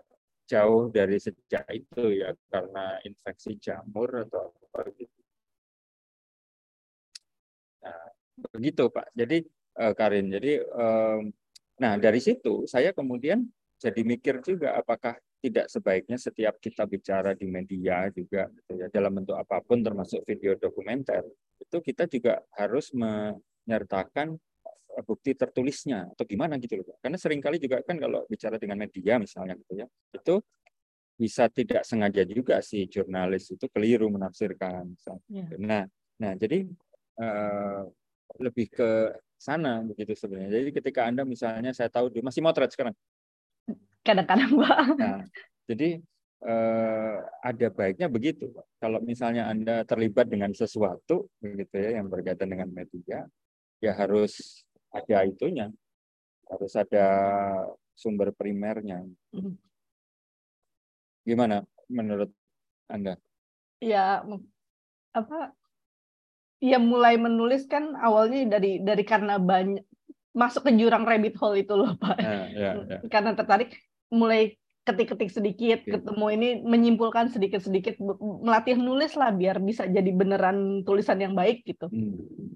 jauh 0.47 0.91
dari 0.95 1.19
sejak 1.19 1.67
itu 1.75 2.23
ya 2.23 2.31
karena 2.51 3.03
infeksi 3.03 3.59
jamur 3.59 4.27
atau 4.27 4.55
apa 4.55 4.91
gitu. 4.95 5.21
Nah, 7.83 8.07
begitu 8.55 8.85
Pak. 8.91 9.11
Jadi 9.15 9.47
Karin, 9.77 10.33
jadi 10.33 10.65
nah 11.77 12.01
dari 12.01 12.21
situ 12.25 12.65
saya 12.65 12.97
kemudian 12.97 13.45
jadi 13.77 14.01
mikir 14.01 14.41
juga 14.41 14.73
apakah 14.81 15.21
tidak 15.45 15.69
sebaiknya 15.69 16.17
setiap 16.17 16.57
kita 16.57 16.89
bicara 16.89 17.37
di 17.37 17.45
media 17.45 18.09
juga 18.09 18.49
gitu 18.49 18.73
ya 18.81 18.89
dalam 18.89 19.21
bentuk 19.21 19.37
apa 19.37 19.61
pun 19.61 19.85
termasuk 19.85 20.25
video 20.25 20.57
dokumenter 20.57 21.21
itu 21.61 21.77
kita 21.85 22.09
juga 22.09 22.41
harus 22.57 22.89
menyertakan 22.97 24.41
bukti 25.05 25.37
tertulisnya 25.37 26.09
atau 26.17 26.25
gimana 26.25 26.57
gitu 26.57 26.81
loh. 26.81 26.97
Karena 27.05 27.19
sering 27.21 27.43
kali 27.43 27.61
juga 27.61 27.85
kan 27.85 28.01
kalau 28.01 28.25
bicara 28.31 28.57
dengan 28.57 28.81
media 28.81 29.21
misalnya 29.21 29.59
gitu 29.61 29.85
ya, 29.85 29.87
itu 30.15 30.35
bisa 31.17 31.49
tidak 31.53 31.83
sengaja 31.85 32.23
juga 32.25 32.61
si 32.65 32.89
jurnalis 32.89 33.53
itu 33.53 33.67
keliru 33.69 34.09
menafsirkan. 34.09 34.89
Ya. 35.29 35.49
Nah, 35.61 35.85
nah 36.17 36.33
jadi 36.37 36.65
uh, 37.21 37.89
lebih 38.41 38.73
ke 38.73 39.13
sana 39.37 39.85
begitu 39.85 40.17
sebenarnya. 40.17 40.61
Jadi 40.61 40.71
ketika 40.73 41.07
Anda 41.07 41.23
misalnya 41.23 41.73
saya 41.77 41.93
tahu 41.93 42.11
masih 42.21 42.41
motret 42.41 42.73
sekarang. 42.73 42.97
Kadang-kadang, 44.03 44.51
Pak. 44.55 44.77
Nah, 44.97 45.23
jadi 45.67 45.99
uh, 46.47 47.17
ada 47.43 47.67
baiknya 47.71 48.07
begitu. 48.07 48.51
Kalau 48.81 49.03
misalnya 49.03 49.51
Anda 49.51 49.83
terlibat 49.83 50.31
dengan 50.31 50.55
sesuatu 50.55 51.29
begitu 51.43 51.75
ya 51.75 51.99
yang 52.01 52.07
berkaitan 52.07 52.49
dengan 52.49 52.71
media, 52.71 53.27
ya 53.83 53.93
harus 53.93 54.65
ada 54.93 55.27
itunya 55.29 55.69
harus 56.47 56.73
ada 56.79 57.07
sumber 57.97 58.31
primernya 58.33 59.03
hmm. 59.35 59.55
gimana 61.27 61.67
menurut 61.91 62.31
anda 62.87 63.19
ya 63.83 64.23
apa 65.13 65.53
ya 66.67 66.83
mulai 66.83 67.15
menulis 67.15 67.71
kan 67.71 67.95
awalnya 67.95 68.59
dari 68.59 68.83
dari 68.83 69.05
karena 69.07 69.39
banyak 69.39 69.87
masuk 70.35 70.67
ke 70.67 70.73
jurang 70.75 71.07
rabbit 71.07 71.39
hole 71.39 71.63
itu 71.63 71.73
loh 71.79 71.95
pak 71.95 72.19
ya, 72.19 72.35
ya, 72.51 72.71
ya. 72.83 72.99
karena 73.13 73.39
tertarik 73.39 73.79
mulai 74.11 74.59
ketik-ketik 74.83 75.31
sedikit 75.31 75.79
ya. 75.87 75.99
ketemu 75.99 76.27
ini 76.35 76.49
menyimpulkan 76.67 77.31
sedikit-sedikit 77.31 77.99
melatih 78.43 78.79
nulis 78.79 79.15
lah 79.15 79.31
biar 79.31 79.63
bisa 79.63 79.87
jadi 79.87 80.11
beneran 80.11 80.83
tulisan 80.83 81.23
yang 81.23 81.39
baik 81.39 81.63
gitu 81.63 81.87
hmm. 81.87 82.55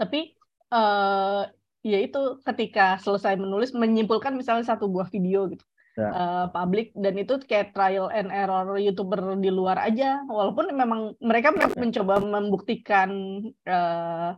tapi 0.00 0.32
uh, 0.72 1.44
ya 1.84 1.98
itu 2.00 2.40
ketika 2.48 2.96
selesai 3.00 3.36
menulis 3.36 3.76
menyimpulkan 3.76 4.32
misalnya 4.32 4.64
satu 4.64 4.88
buah 4.88 5.08
video 5.12 5.52
gitu 5.52 5.64
ya. 5.94 6.10
uh, 6.10 6.46
publik 6.50 6.90
dan 6.94 7.14
itu 7.18 7.38
kayak 7.46 7.74
trial 7.74 8.10
and 8.10 8.30
error 8.30 8.76
youtuber 8.78 9.38
di 9.38 9.50
luar 9.50 9.78
aja 9.80 10.22
walaupun 10.26 10.74
memang 10.74 11.14
mereka 11.22 11.54
ya. 11.54 11.70
mencoba 11.74 12.20
membuktikan 12.22 13.10
uh, 13.66 14.34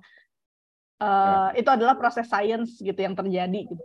uh, 1.00 1.48
ya. 1.52 1.60
itu 1.60 1.68
adalah 1.68 1.96
proses 1.96 2.28
science 2.28 2.80
gitu 2.80 2.96
yang 2.96 3.16
terjadi 3.16 3.68
gitu 3.68 3.84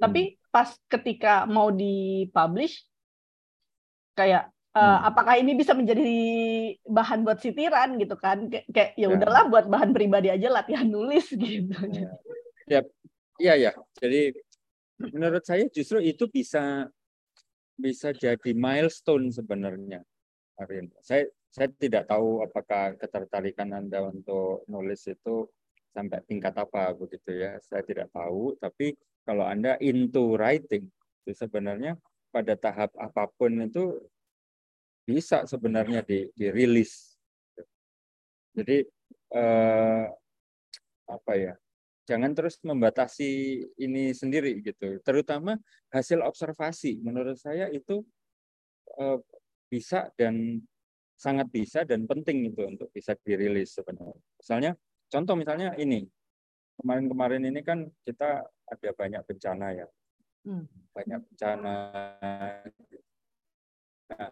tapi 0.00 0.34
hmm. 0.34 0.50
pas 0.50 0.68
ketika 0.88 1.44
mau 1.44 1.68
dipublish 1.70 2.86
kayak 4.14 4.50
uh, 4.74 4.80
hmm. 4.80 5.00
apakah 5.10 5.34
ini 5.38 5.52
bisa 5.58 5.74
menjadi 5.74 6.06
bahan 6.86 7.26
buat 7.26 7.38
sitiran 7.42 7.98
gitu 7.98 8.14
kan 8.18 8.48
kayak 8.50 8.94
ya, 8.96 9.06
ya 9.06 9.14
udahlah 9.14 9.50
buat 9.50 9.66
bahan 9.66 9.90
pribadi 9.94 10.30
aja 10.30 10.50
latihan 10.50 10.86
nulis 10.86 11.30
gitu 11.36 11.74
ya. 11.90 12.10
Ya, 12.64 12.80
iya 13.36 13.54
ya. 13.60 13.72
Jadi 14.00 14.32
menurut 14.96 15.44
saya 15.44 15.68
justru 15.68 16.00
itu 16.00 16.24
bisa 16.30 16.88
bisa 17.74 18.14
jadi 18.14 18.50
milestone 18.54 19.30
sebenarnya, 19.34 20.02
Arin. 20.58 20.90
Saya 21.02 21.26
saya 21.54 21.70
tidak 21.78 22.10
tahu 22.10 22.42
apakah 22.42 22.98
ketertarikan 22.98 23.70
Anda 23.70 24.02
untuk 24.10 24.66
nulis 24.66 25.06
itu 25.06 25.46
sampai 25.94 26.22
tingkat 26.26 26.54
apa 26.58 26.90
begitu 26.94 27.30
ya. 27.30 27.58
Saya 27.62 27.86
tidak 27.86 28.10
tahu, 28.10 28.58
tapi 28.58 28.98
kalau 29.22 29.46
Anda 29.46 29.78
into 29.78 30.34
writing 30.34 30.90
itu 31.24 31.32
sebenarnya 31.32 31.96
pada 32.34 32.58
tahap 32.58 32.90
apa 32.98 33.30
pun 33.38 33.54
itu 33.62 34.02
bisa 35.06 35.46
sebenarnya 35.46 36.02
di 36.02 36.26
dirilis. 36.34 37.14
Jadi 38.54 38.82
eh, 39.34 40.04
apa 41.06 41.32
ya? 41.38 41.54
Jangan 42.04 42.36
terus 42.36 42.60
membatasi 42.60 43.60
ini 43.80 44.12
sendiri 44.12 44.60
gitu. 44.60 45.00
Terutama 45.00 45.56
hasil 45.92 46.20
observasi 46.20 47.00
menurut 47.00 47.40
saya 47.40 47.68
itu 47.72 48.04
uh, 49.00 49.18
bisa 49.72 50.12
dan 50.14 50.60
sangat 51.16 51.48
bisa 51.48 51.82
dan 51.88 52.04
penting 52.04 52.52
itu 52.52 52.62
untuk 52.64 52.88
bisa 52.92 53.16
dirilis 53.24 53.72
sebenarnya. 53.72 54.20
Misalnya 54.36 54.72
contoh 55.08 55.34
misalnya 55.34 55.72
ini 55.80 56.04
kemarin-kemarin 56.78 57.42
ini 57.48 57.60
kan 57.64 57.88
kita 58.04 58.44
ada 58.44 58.90
banyak 58.92 59.22
bencana 59.24 59.66
ya. 59.72 59.86
Hmm. 60.44 60.68
Banyak 60.92 61.20
bencana. 61.32 61.74
Nah, 64.04 64.30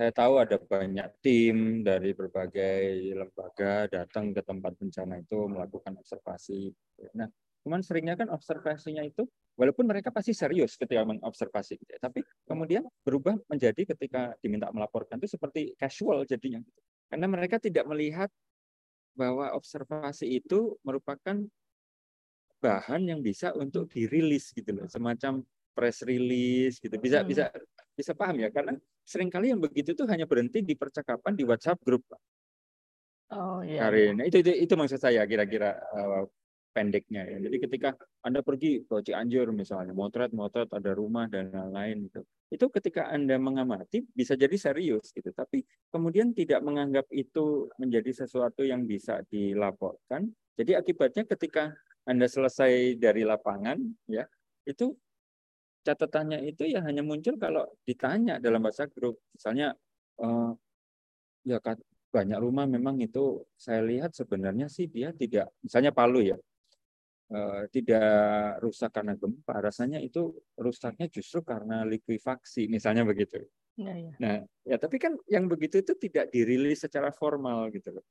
saya 0.00 0.16
tahu 0.16 0.40
ada 0.40 0.56
banyak 0.56 1.20
tim 1.20 1.84
dari 1.84 2.16
berbagai 2.16 3.12
lembaga 3.12 3.84
datang 3.84 4.32
ke 4.32 4.40
tempat 4.40 4.72
bencana 4.80 5.20
itu 5.20 5.44
melakukan 5.44 5.92
observasi. 6.00 6.72
Nah, 7.12 7.28
cuman 7.60 7.84
seringnya 7.84 8.16
kan 8.16 8.32
observasinya 8.32 9.04
itu 9.04 9.28
walaupun 9.60 9.84
mereka 9.84 10.08
pasti 10.08 10.32
serius 10.32 10.80
ketika 10.80 11.04
mengobservasi, 11.04 11.84
gitu 11.84 11.92
tapi 12.00 12.24
kemudian 12.48 12.88
berubah 13.04 13.36
menjadi 13.44 13.92
ketika 13.92 14.32
diminta 14.40 14.72
melaporkan 14.72 15.20
itu 15.20 15.36
seperti 15.36 15.76
casual 15.76 16.24
jadinya. 16.24 16.64
Karena 17.12 17.28
mereka 17.28 17.60
tidak 17.60 17.84
melihat 17.84 18.32
bahwa 19.12 19.52
observasi 19.52 20.32
itu 20.32 20.80
merupakan 20.80 21.44
bahan 22.64 23.04
yang 23.04 23.20
bisa 23.20 23.52
untuk 23.52 23.92
dirilis 23.92 24.48
gitu 24.56 24.72
loh, 24.72 24.88
semacam 24.88 25.44
press 25.76 26.00
release 26.08 26.80
gitu. 26.80 26.96
Bisa 26.96 27.20
hmm. 27.20 27.28
bisa 27.28 27.52
bisa 27.92 28.16
paham 28.16 28.40
ya 28.40 28.48
karena 28.48 28.80
sering 29.04 29.28
kali 29.32 29.52
yang 29.52 29.60
begitu 29.60 29.92
tuh 29.96 30.06
hanya 30.06 30.24
berhenti 30.24 30.62
di 30.62 30.74
percakapan 30.78 31.34
di 31.34 31.44
WhatsApp 31.46 31.80
grup. 31.82 32.04
Oh 33.30 33.62
iya. 33.62 33.86
Karin, 33.86 34.18
iya. 34.18 34.26
itu 34.26 34.42
itu 34.42 34.50
itu 34.66 34.74
maksud 34.74 34.98
saya 34.98 35.22
kira-kira 35.22 35.78
uh, 35.94 36.26
pendeknya 36.70 37.26
ya. 37.26 37.38
Jadi 37.42 37.56
ketika 37.62 37.94
Anda 38.22 38.42
pergi 38.42 38.86
ke 38.86 39.02
Cianjur 39.02 39.50
misalnya, 39.54 39.94
motret-motret 39.94 40.70
ada 40.70 40.90
rumah 40.94 41.26
dan 41.26 41.50
lain-lain 41.50 42.10
gitu. 42.10 42.20
Itu 42.50 42.66
ketika 42.70 43.10
Anda 43.10 43.38
mengamati 43.38 44.06
bisa 44.14 44.34
jadi 44.34 44.54
serius 44.54 45.10
gitu, 45.14 45.30
tapi 45.34 45.62
kemudian 45.90 46.34
tidak 46.34 46.62
menganggap 46.62 47.06
itu 47.14 47.70
menjadi 47.78 48.26
sesuatu 48.26 48.62
yang 48.62 48.86
bisa 48.86 49.22
dilaporkan. 49.30 50.30
Jadi 50.58 50.74
akibatnya 50.78 51.26
ketika 51.26 51.74
Anda 52.06 52.26
selesai 52.26 52.98
dari 52.98 53.22
lapangan 53.22 53.78
ya, 54.10 54.26
itu 54.66 54.94
catatannya 55.80 56.44
itu 56.44 56.68
ya 56.68 56.84
hanya 56.84 57.00
muncul 57.00 57.40
kalau 57.40 57.64
ditanya 57.88 58.36
dalam 58.38 58.60
bahasa 58.60 58.84
grup. 58.88 59.20
Misalnya 59.32 59.72
uh, 60.20 60.52
ya 61.44 61.58
banyak 62.10 62.38
rumah 62.42 62.66
memang 62.66 62.98
itu 62.98 63.46
saya 63.54 63.86
lihat 63.86 64.12
sebenarnya 64.12 64.66
sih 64.66 64.90
dia 64.90 65.14
tidak 65.14 65.54
misalnya 65.62 65.94
Palu 65.94 66.26
ya 66.26 66.38
eh, 67.30 67.62
tidak 67.70 68.58
rusak 68.58 68.90
karena 68.90 69.14
gempa 69.14 69.62
rasanya 69.62 70.02
itu 70.02 70.34
rusaknya 70.58 71.06
justru 71.06 71.46
karena 71.46 71.86
likuifaksi 71.86 72.66
misalnya 72.66 73.06
begitu 73.06 73.46
ya, 73.78 73.94
ya. 73.94 74.12
nah 74.18 74.36
ya 74.66 74.76
tapi 74.76 74.98
kan 74.98 75.14
yang 75.30 75.46
begitu 75.46 75.80
itu 75.86 75.94
tidak 75.96 76.34
dirilis 76.34 76.82
secara 76.82 77.14
formal 77.14 77.70
gitu 77.70 77.94
loh 77.94 78.06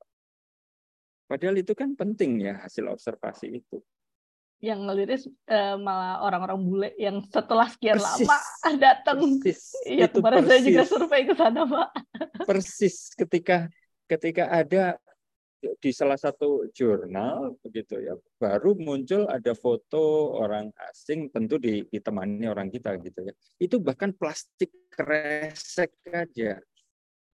padahal 1.27 1.59
itu 1.59 1.75
kan 1.75 1.93
penting 1.99 2.47
ya 2.47 2.55
hasil 2.63 2.87
observasi 2.87 3.51
itu 3.51 3.83
yang 4.59 4.83
ngeliris 4.83 5.23
uh, 5.47 5.79
malah 5.79 6.19
orang-orang 6.19 6.59
bule 6.59 6.89
yang 6.99 7.23
setelah 7.31 7.67
sekian 7.71 7.95
persis, 7.95 8.27
lama 8.27 8.39
datang. 8.85 9.19
Iya, 9.87 10.07
kemarin 10.11 10.43
persis. 10.43 10.51
saya 10.51 10.59
juga 10.67 10.83
survei 10.83 11.23
ke 11.23 11.33
sana, 11.35 11.61
Pak. 11.63 11.87
Persis 12.49 13.15
ketika 13.15 13.71
ketika 14.07 14.51
ada 14.51 14.99
di 15.59 15.91
salah 15.91 16.15
satu 16.15 16.71
jurnal 16.71 17.59
begitu 17.59 17.99
ya 17.99 18.15
baru 18.39 18.79
muncul 18.79 19.27
ada 19.27 19.51
foto 19.51 20.31
orang 20.39 20.71
asing 20.87 21.27
tentu 21.27 21.59
ditemani 21.59 22.47
orang 22.47 22.71
kita 22.71 22.95
gitu 23.03 23.27
ya 23.27 23.33
itu 23.59 23.75
bahkan 23.83 24.15
plastik 24.15 24.71
kresek 24.87 25.91
aja 26.07 26.63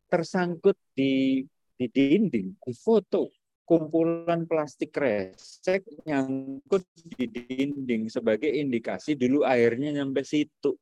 tersangkut 0.10 0.74
di 0.98 1.46
di 1.78 1.86
dinding 1.86 2.58
di 2.58 2.74
foto 2.74 3.30
kumpulan 3.66 4.46
plastik 4.46 4.94
kresek 4.94 5.82
nyangkut 6.06 6.86
di 7.18 7.26
dinding 7.28 8.08
sebagai 8.14 8.48
indikasi 8.48 9.18
dulu 9.18 9.42
airnya 9.42 9.90
nyampe 10.02 10.22
situ 10.22 10.78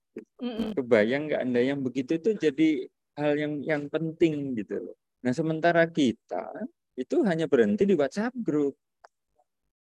kebayang 0.76 1.32
nggak 1.32 1.42
anda 1.42 1.64
yang 1.64 1.80
begitu 1.80 2.20
itu 2.20 2.36
jadi 2.36 2.70
hal 3.16 3.34
yang 3.40 3.54
yang 3.64 3.84
penting 3.88 4.52
gitu 4.60 4.84
loh 4.84 4.98
Nah, 5.24 5.32
sementara 5.32 5.88
kita 5.88 6.52
itu 7.00 7.24
hanya 7.24 7.48
berhenti 7.48 7.88
di 7.88 7.96
WhatsApp 7.96 8.36
group. 8.36 8.76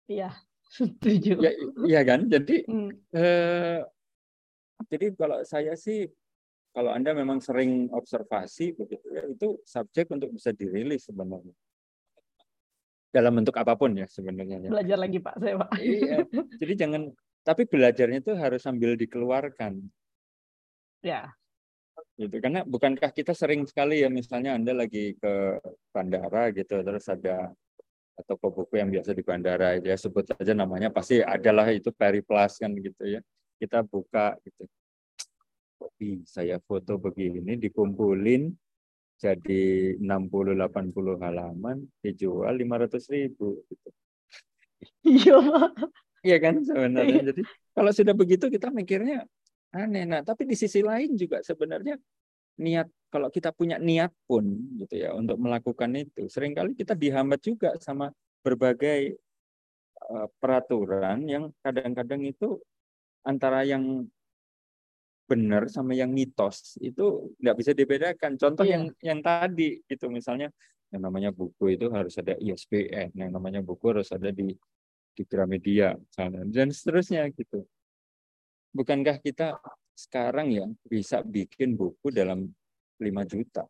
Iya, 0.06 0.30
setuju. 0.78 1.42
Ya, 1.42 1.52
iya 1.90 2.02
kan? 2.06 2.30
Jadi 2.30 2.64
hmm. 2.70 2.92
eh, 3.18 3.82
jadi 4.94 5.06
kalau 5.18 5.42
saya 5.42 5.74
sih 5.74 6.06
kalau 6.74 6.94
Anda 6.94 7.18
memang 7.18 7.42
sering 7.42 7.90
observasi 7.90 8.78
begitu 8.78 9.06
ya, 9.10 9.26
itu 9.26 9.58
subjek 9.66 10.10
untuk 10.14 10.38
bisa 10.38 10.54
dirilis 10.54 11.10
sebenarnya. 11.10 11.54
Dalam 13.14 13.38
bentuk 13.38 13.54
apa 13.54 13.78
pun 13.78 13.94
ya 13.94 14.10
sebenarnya. 14.10 14.58
Ya. 14.68 14.70
Belajar 14.74 14.98
lagi 14.98 15.18
Pak, 15.22 15.36
saya 15.38 15.56
Pak. 15.62 15.70
Iya. 15.78 16.18
Jadi 16.62 16.74
jangan 16.74 17.02
tapi 17.46 17.70
belajarnya 17.70 18.20
itu 18.26 18.34
harus 18.34 18.66
sambil 18.66 18.98
dikeluarkan. 18.98 19.86
Ya 21.06 21.30
gitu 22.14 22.38
karena 22.38 22.62
bukankah 22.62 23.10
kita 23.10 23.34
sering 23.34 23.66
sekali 23.66 24.06
ya 24.06 24.10
misalnya 24.10 24.54
anda 24.54 24.74
lagi 24.74 25.18
ke 25.18 25.58
bandara 25.90 26.54
gitu 26.54 26.82
terus 26.86 27.10
ada 27.10 27.50
toko 28.30 28.54
buku 28.54 28.78
yang 28.78 28.94
biasa 28.94 29.18
di 29.18 29.26
bandara 29.26 29.82
ya 29.82 29.98
sebut 29.98 30.30
saja 30.30 30.54
namanya 30.54 30.94
pasti 30.94 31.26
adalah 31.26 31.74
itu 31.74 31.90
Periplus 31.90 32.62
kan 32.62 32.70
gitu 32.78 33.18
ya 33.18 33.20
kita 33.58 33.82
buka 33.82 34.38
gitu 34.46 34.70
saya 36.26 36.62
foto 36.62 37.02
begini 37.02 37.58
dikumpulin 37.58 38.54
jadi 39.22 39.96
60-80 40.02 41.24
halaman 41.24 41.86
dijual 42.04 42.54
500 42.58 43.14
ribu 43.14 43.64
gitu. 43.68 43.90
Iya 45.04 45.40
Iya 46.24 46.38
kan 46.40 46.56
sebenarnya. 46.64 47.20
Iya. 47.20 47.24
Jadi 47.36 47.42
kalau 47.76 47.92
sudah 47.92 48.16
begitu 48.16 48.48
kita 48.48 48.72
mikirnya 48.72 49.28
aneh. 49.76 50.08
Nah, 50.08 50.24
tapi 50.24 50.48
di 50.48 50.56
sisi 50.56 50.80
lain 50.80 51.20
juga 51.20 51.44
sebenarnya 51.44 52.00
niat 52.64 52.88
kalau 53.12 53.28
kita 53.28 53.52
punya 53.52 53.76
niat 53.76 54.10
pun 54.24 54.46
gitu 54.80 54.96
ya 54.96 55.12
untuk 55.14 55.36
melakukan 55.38 55.92
itu, 56.00 56.32
sering 56.32 56.56
kali 56.56 56.74
kita 56.74 56.96
dihambat 56.96 57.42
juga 57.44 57.76
sama 57.82 58.10
berbagai 58.42 59.20
uh, 60.10 60.30
peraturan 60.40 61.28
yang 61.28 61.50
kadang-kadang 61.60 62.24
itu 62.24 62.62
antara 63.26 63.66
yang 63.68 64.08
benar 65.24 65.72
sama 65.72 65.96
yang 65.96 66.12
mitos 66.12 66.76
itu 66.84 67.32
nggak 67.40 67.56
bisa 67.58 67.72
dibedakan. 67.72 68.36
Contoh 68.36 68.68
iya. 68.68 68.78
yang 68.80 68.84
yang 69.00 69.20
tadi 69.24 69.80
itu 69.88 70.06
misalnya 70.12 70.52
yang 70.94 71.02
namanya 71.10 71.34
buku 71.34 71.74
itu 71.74 71.90
harus 71.90 72.14
ada 72.22 72.38
ISBN, 72.38 73.18
yang 73.18 73.32
namanya 73.34 73.64
buku 73.66 73.96
harus 73.96 74.12
ada 74.14 74.30
di 74.30 74.54
di 75.14 75.24
Gramedia 75.30 75.94
misalnya 75.94 76.42
dan 76.50 76.74
seterusnya 76.74 77.30
gitu 77.38 77.62
bukankah 78.74 79.22
kita 79.22 79.62
sekarang 79.94 80.50
ya 80.50 80.66
bisa 80.90 81.22
bikin 81.22 81.78
buku 81.78 82.10
dalam 82.10 82.50
5 82.98 83.30
juta? 83.30 83.64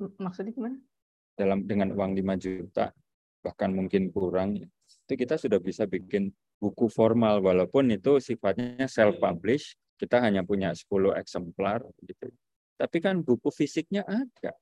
Maksudnya 0.00 0.52
gimana? 0.56 0.76
Dalam 1.36 1.68
dengan 1.68 1.92
uang 1.92 2.16
5 2.16 2.40
juta, 2.40 2.88
bahkan 3.44 3.68
mungkin 3.76 4.08
kurang, 4.08 4.56
itu 4.56 5.12
kita 5.12 5.36
sudah 5.36 5.60
bisa 5.60 5.84
bikin 5.84 6.32
buku 6.56 6.88
formal 6.88 7.44
walaupun 7.44 7.92
itu 7.92 8.16
sifatnya 8.20 8.88
self 8.88 9.20
publish, 9.20 9.76
kita 10.00 10.16
hanya 10.24 10.40
punya 10.40 10.72
10 10.72 10.88
eksemplar 11.20 11.84
gitu. 12.00 12.32
Tapi 12.80 12.96
kan 13.04 13.20
buku 13.20 13.52
fisiknya 13.52 14.00
ada. 14.08 14.56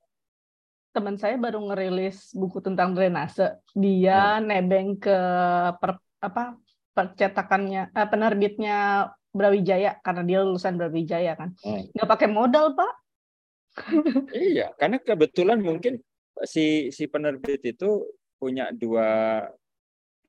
Teman 0.91 1.15
saya 1.15 1.39
baru 1.39 1.63
ngerilis 1.71 2.35
buku 2.35 2.59
tentang 2.59 2.91
drainase. 2.91 3.63
Dia 3.71 4.37
hmm. 4.37 4.43
nebeng 4.43 4.89
ke 4.99 5.17
per, 5.79 6.03
apa 6.19 6.59
percetakannya 6.91 7.95
eh, 7.95 8.07
penerbitnya 8.11 9.07
Brawijaya 9.29 10.01
karena 10.01 10.23
dia 10.25 10.39
lulusan 10.41 10.75
Brawijaya 10.75 11.37
kan 11.37 11.55
hmm. 11.61 11.95
nggak 11.95 12.09
pakai 12.09 12.27
modal 12.27 12.73
pak 12.73 12.93
iya 14.35 14.73
karena 14.75 14.97
kebetulan 14.97 15.61
mungkin 15.61 16.01
si 16.43 16.89
si 16.89 17.05
penerbit 17.05 17.61
itu 17.61 18.09
punya 18.41 18.73
dua 18.73 19.45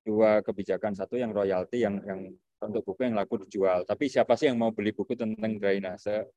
dua 0.04 0.44
kebijakan 0.44 0.92
satu 0.92 1.16
yang 1.16 1.32
royalti 1.32 1.80
yang 1.80 1.98
yang 2.04 2.20
untuk 2.60 2.82
buku 2.84 3.08
yang 3.08 3.16
laku 3.16 3.40
dijual 3.46 3.88
tapi 3.88 4.10
siapa 4.12 4.36
sih 4.36 4.52
yang 4.52 4.60
mau 4.60 4.74
beli 4.74 4.92
buku 4.92 5.16
tentang 5.16 5.56
drainase 5.56 6.28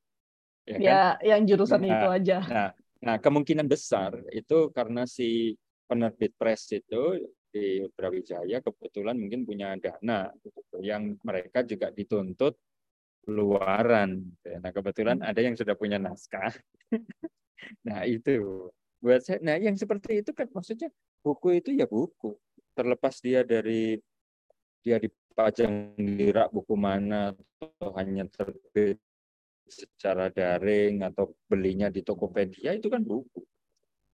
ya, 0.63 0.77
ya 0.79 0.99
kan? 1.19 1.27
yang 1.27 1.41
jurusan 1.43 1.81
nah, 1.83 1.89
itu 1.91 2.07
aja 2.09 2.39
nah 2.47 2.69
nah 3.03 3.15
kemungkinan 3.19 3.67
besar 3.67 4.15
itu 4.31 4.71
karena 4.71 5.03
si 5.03 5.59
penerbit 5.83 6.31
press 6.39 6.71
itu 6.71 7.19
di 7.53 7.85
Brawijaya 7.93 8.65
kebetulan 8.65 9.13
mungkin 9.13 9.45
punya 9.45 9.77
dana 9.77 10.33
gitu, 10.41 10.81
yang 10.81 11.13
mereka 11.21 11.61
juga 11.61 11.93
dituntut 11.93 12.57
luaran. 13.29 14.25
Nah 14.41 14.71
kebetulan 14.73 15.21
hmm. 15.21 15.29
ada 15.29 15.39
yang 15.39 15.55
sudah 15.55 15.77
punya 15.77 16.01
naskah. 16.01 16.49
nah 17.87 18.03
itu 18.09 18.67
buat 18.99 19.21
saya. 19.21 19.39
Nah 19.45 19.61
yang 19.61 19.77
seperti 19.77 20.25
itu 20.25 20.33
kan 20.33 20.49
maksudnya 20.49 20.89
buku 21.21 21.61
itu 21.61 21.77
ya 21.77 21.85
buku. 21.85 22.35
Terlepas 22.73 23.21
dia 23.21 23.45
dari 23.45 24.01
dia 24.83 24.97
dipajang 25.33 25.97
di 25.97 26.29
rak 26.29 26.53
buku 26.53 26.77
mana 26.77 27.33
atau 27.33 27.89
hanya 27.97 28.29
terbit 28.29 29.01
secara 29.65 30.29
daring 30.29 31.01
atau 31.01 31.33
belinya 31.49 31.89
di 31.89 32.05
Tokopedia 32.05 32.77
itu 32.77 32.85
kan 32.93 33.01
buku. 33.01 33.41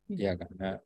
Ya 0.08 0.39
karena 0.39 0.79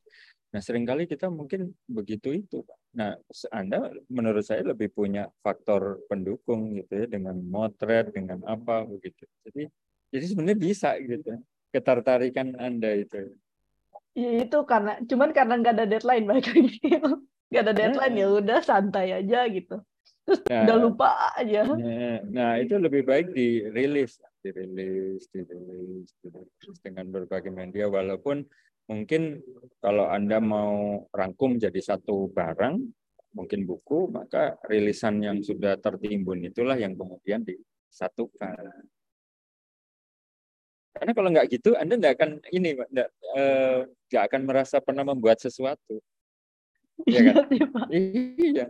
Nah, 0.54 0.62
sering 0.62 0.86
kali 0.86 1.10
kita 1.10 1.34
mungkin 1.34 1.74
begitu 1.90 2.30
itu. 2.30 2.62
Nah, 2.94 3.18
Anda 3.50 3.90
menurut 4.06 4.46
saya 4.46 4.62
lebih 4.62 4.94
punya 4.94 5.26
faktor 5.42 6.06
pendukung 6.06 6.78
gitu 6.78 6.94
ya 6.94 7.06
dengan 7.10 7.42
motret, 7.42 8.14
dengan 8.14 8.46
apa 8.46 8.86
begitu. 8.86 9.26
Jadi 9.50 9.66
jadi 10.14 10.26
sebenarnya 10.30 10.60
bisa 10.62 10.94
gitu. 11.02 11.42
Ketertarikan 11.74 12.54
Anda 12.62 12.94
itu. 12.94 13.34
Ya, 14.14 14.46
itu 14.46 14.58
karena 14.70 15.02
cuman 15.02 15.34
karena 15.34 15.54
nggak 15.58 15.74
ada 15.74 15.86
deadline 15.90 16.26
balik 16.30 16.54
lagi. 16.54 16.78
nggak 17.50 17.64
ada 17.66 17.74
deadline 17.74 18.16
ya 18.22 18.28
udah 18.30 18.60
santai 18.62 19.10
aja 19.10 19.50
gitu. 19.50 19.82
Terus 20.24 20.40
nah, 20.48 20.64
udah 20.64 20.78
lupa 20.80 21.10
aja. 21.36 21.62
Nah, 21.68 22.18
nah, 22.32 22.52
itu 22.56 22.80
lebih 22.80 23.04
baik 23.04 23.36
dirilis, 23.36 24.24
dirilis, 24.40 25.28
dirilis, 25.28 26.10
dirilis 26.24 26.78
dengan 26.80 27.12
berbagai 27.12 27.52
media 27.52 27.92
walaupun 27.92 28.48
mungkin 28.88 29.44
kalau 29.84 30.08
Anda 30.08 30.40
mau 30.40 31.04
rangkum 31.12 31.60
jadi 31.60 31.80
satu 31.80 32.32
barang, 32.32 32.76
mungkin 33.36 33.68
buku, 33.68 34.08
maka 34.14 34.56
rilisan 34.70 35.20
yang 35.20 35.44
sudah 35.44 35.76
tertimbun 35.82 36.48
itulah 36.48 36.80
yang 36.80 36.96
kemudian 36.96 37.44
disatukan. 37.44 38.88
Karena 40.94 41.12
kalau 41.12 41.30
nggak 41.34 41.48
gitu, 41.52 41.74
Anda 41.74 41.98
nggak 41.98 42.14
akan 42.16 42.32
ini, 42.54 42.78
nggak, 42.78 43.10
eh, 43.36 43.80
nggak 44.08 44.24
akan 44.30 44.42
merasa 44.46 44.78
pernah 44.80 45.04
membuat 45.04 45.42
sesuatu. 45.42 46.00
Iya 47.10 47.20
kan? 47.28 47.36
Iya. 47.90 48.66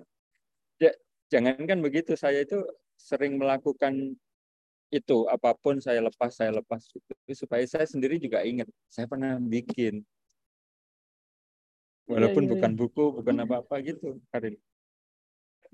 Ya, 1.33 1.41
jangankan 1.41 1.81
begitu, 1.81 2.13
saya 2.13 2.45
itu 2.45 2.61
sering 2.93 3.41
melakukan 3.41 4.13
itu 4.93 5.25
apa 5.25 5.57
pun 5.57 5.81
saya 5.81 5.97
lepas, 6.05 6.29
saya 6.29 6.53
lepas 6.53 6.85
gitu. 6.93 7.09
Supaya 7.33 7.65
saya 7.65 7.89
sendiri 7.89 8.21
juga 8.21 8.45
ingat, 8.45 8.69
saya 8.85 9.09
pernah 9.09 9.41
bikin. 9.41 10.05
Iya, 12.05 12.13
Walaupun 12.13 12.45
ya, 12.45 12.47
ya, 12.47 12.51
bukan 12.53 12.71
buku, 12.77 13.05
bukan 13.17 13.35
apa-apa 13.49 13.81
gitu, 13.81 14.21
Karin. 14.29 14.61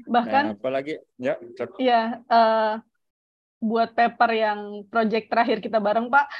Bahkan 0.07 0.43
nah, 0.47 0.55
apalagi 0.55 0.95
ya, 1.19 1.35
ya 1.75 2.23
uh, 2.31 2.79
buat 3.59 3.91
paper 3.91 4.31
yang 4.31 4.87
project 4.87 5.27
terakhir 5.27 5.59
kita 5.59 5.83
bareng 5.83 6.07
Pak. 6.07 6.31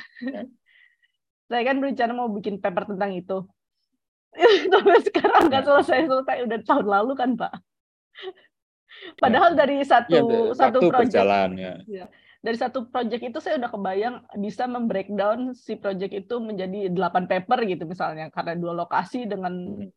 saya 1.52 1.64
kan 1.68 1.76
berencana 1.84 2.16
mau 2.16 2.32
bikin 2.32 2.64
paper 2.64 2.96
tentang 2.96 3.20
itu. 3.20 3.44
Tapi 4.72 4.90
sekarang 5.12 5.52
nggak 5.52 5.64
ya. 5.66 5.68
selesai-selesai, 5.68 6.48
udah 6.48 6.60
tahun 6.64 6.88
lalu 6.88 7.14
kan 7.20 7.36
Pak. 7.36 7.54
Padahal 9.18 9.54
ya. 9.54 9.58
dari 9.66 9.78
satu 9.86 10.16
ya, 10.16 10.22
satu 10.58 10.80
project 10.90 11.14
berjalan, 11.14 11.50
ya. 11.56 11.74
ya. 11.86 12.06
Dari 12.40 12.56
satu 12.56 12.88
project 12.88 13.20
itu 13.20 13.40
saya 13.44 13.60
udah 13.60 13.68
kebayang 13.68 14.16
bisa 14.40 14.64
membreakdown 14.64 15.52
si 15.52 15.76
project 15.76 16.14
itu 16.16 16.36
menjadi 16.40 16.88
delapan 16.88 17.28
paper 17.28 17.68
gitu 17.68 17.84
misalnya 17.84 18.32
karena 18.32 18.56
dua 18.56 18.72
lokasi 18.80 19.28
dengan 19.28 19.84
hmm. 19.84 19.92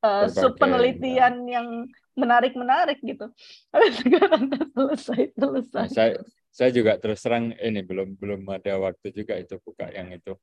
uh, 0.00 0.24
sub 0.24 0.56
penelitian 0.56 1.44
ya. 1.44 1.60
yang 1.60 1.84
menarik-menarik 2.16 3.04
gitu. 3.04 3.28
Tapi 3.72 3.86
sekarang 3.92 4.48
selesai 4.72 5.20
selesai. 5.36 5.84
Nah, 5.84 5.92
saya 5.92 6.12
saya 6.50 6.70
juga 6.74 6.98
terus 6.98 7.22
terang 7.22 7.54
ini 7.56 7.80
belum 7.84 8.18
belum 8.18 8.42
ada 8.50 8.80
waktu 8.80 9.14
juga 9.14 9.38
itu 9.38 9.60
buka 9.62 9.86
yang 9.92 10.10
itu. 10.10 10.34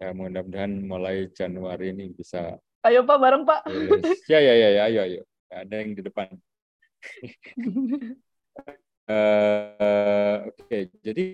Ya 0.00 0.16
mudah-mudahan 0.16 0.80
mulai 0.80 1.28
Januari 1.32 1.92
ini 1.92 2.12
bisa. 2.12 2.56
Ayo 2.80 3.04
Pak 3.04 3.18
bareng 3.20 3.44
Pak. 3.44 3.68
Ya 4.32 4.40
ya 4.40 4.54
ya 4.56 4.68
ya 4.72 4.82
ayo 4.88 5.00
ayo. 5.04 5.22
Ada 5.50 5.74
yang 5.82 5.98
di 5.98 6.02
depan. 6.06 6.30
uh, 9.10 10.46
Oke 10.48 10.64
okay. 10.64 10.82
jadi 11.02 11.26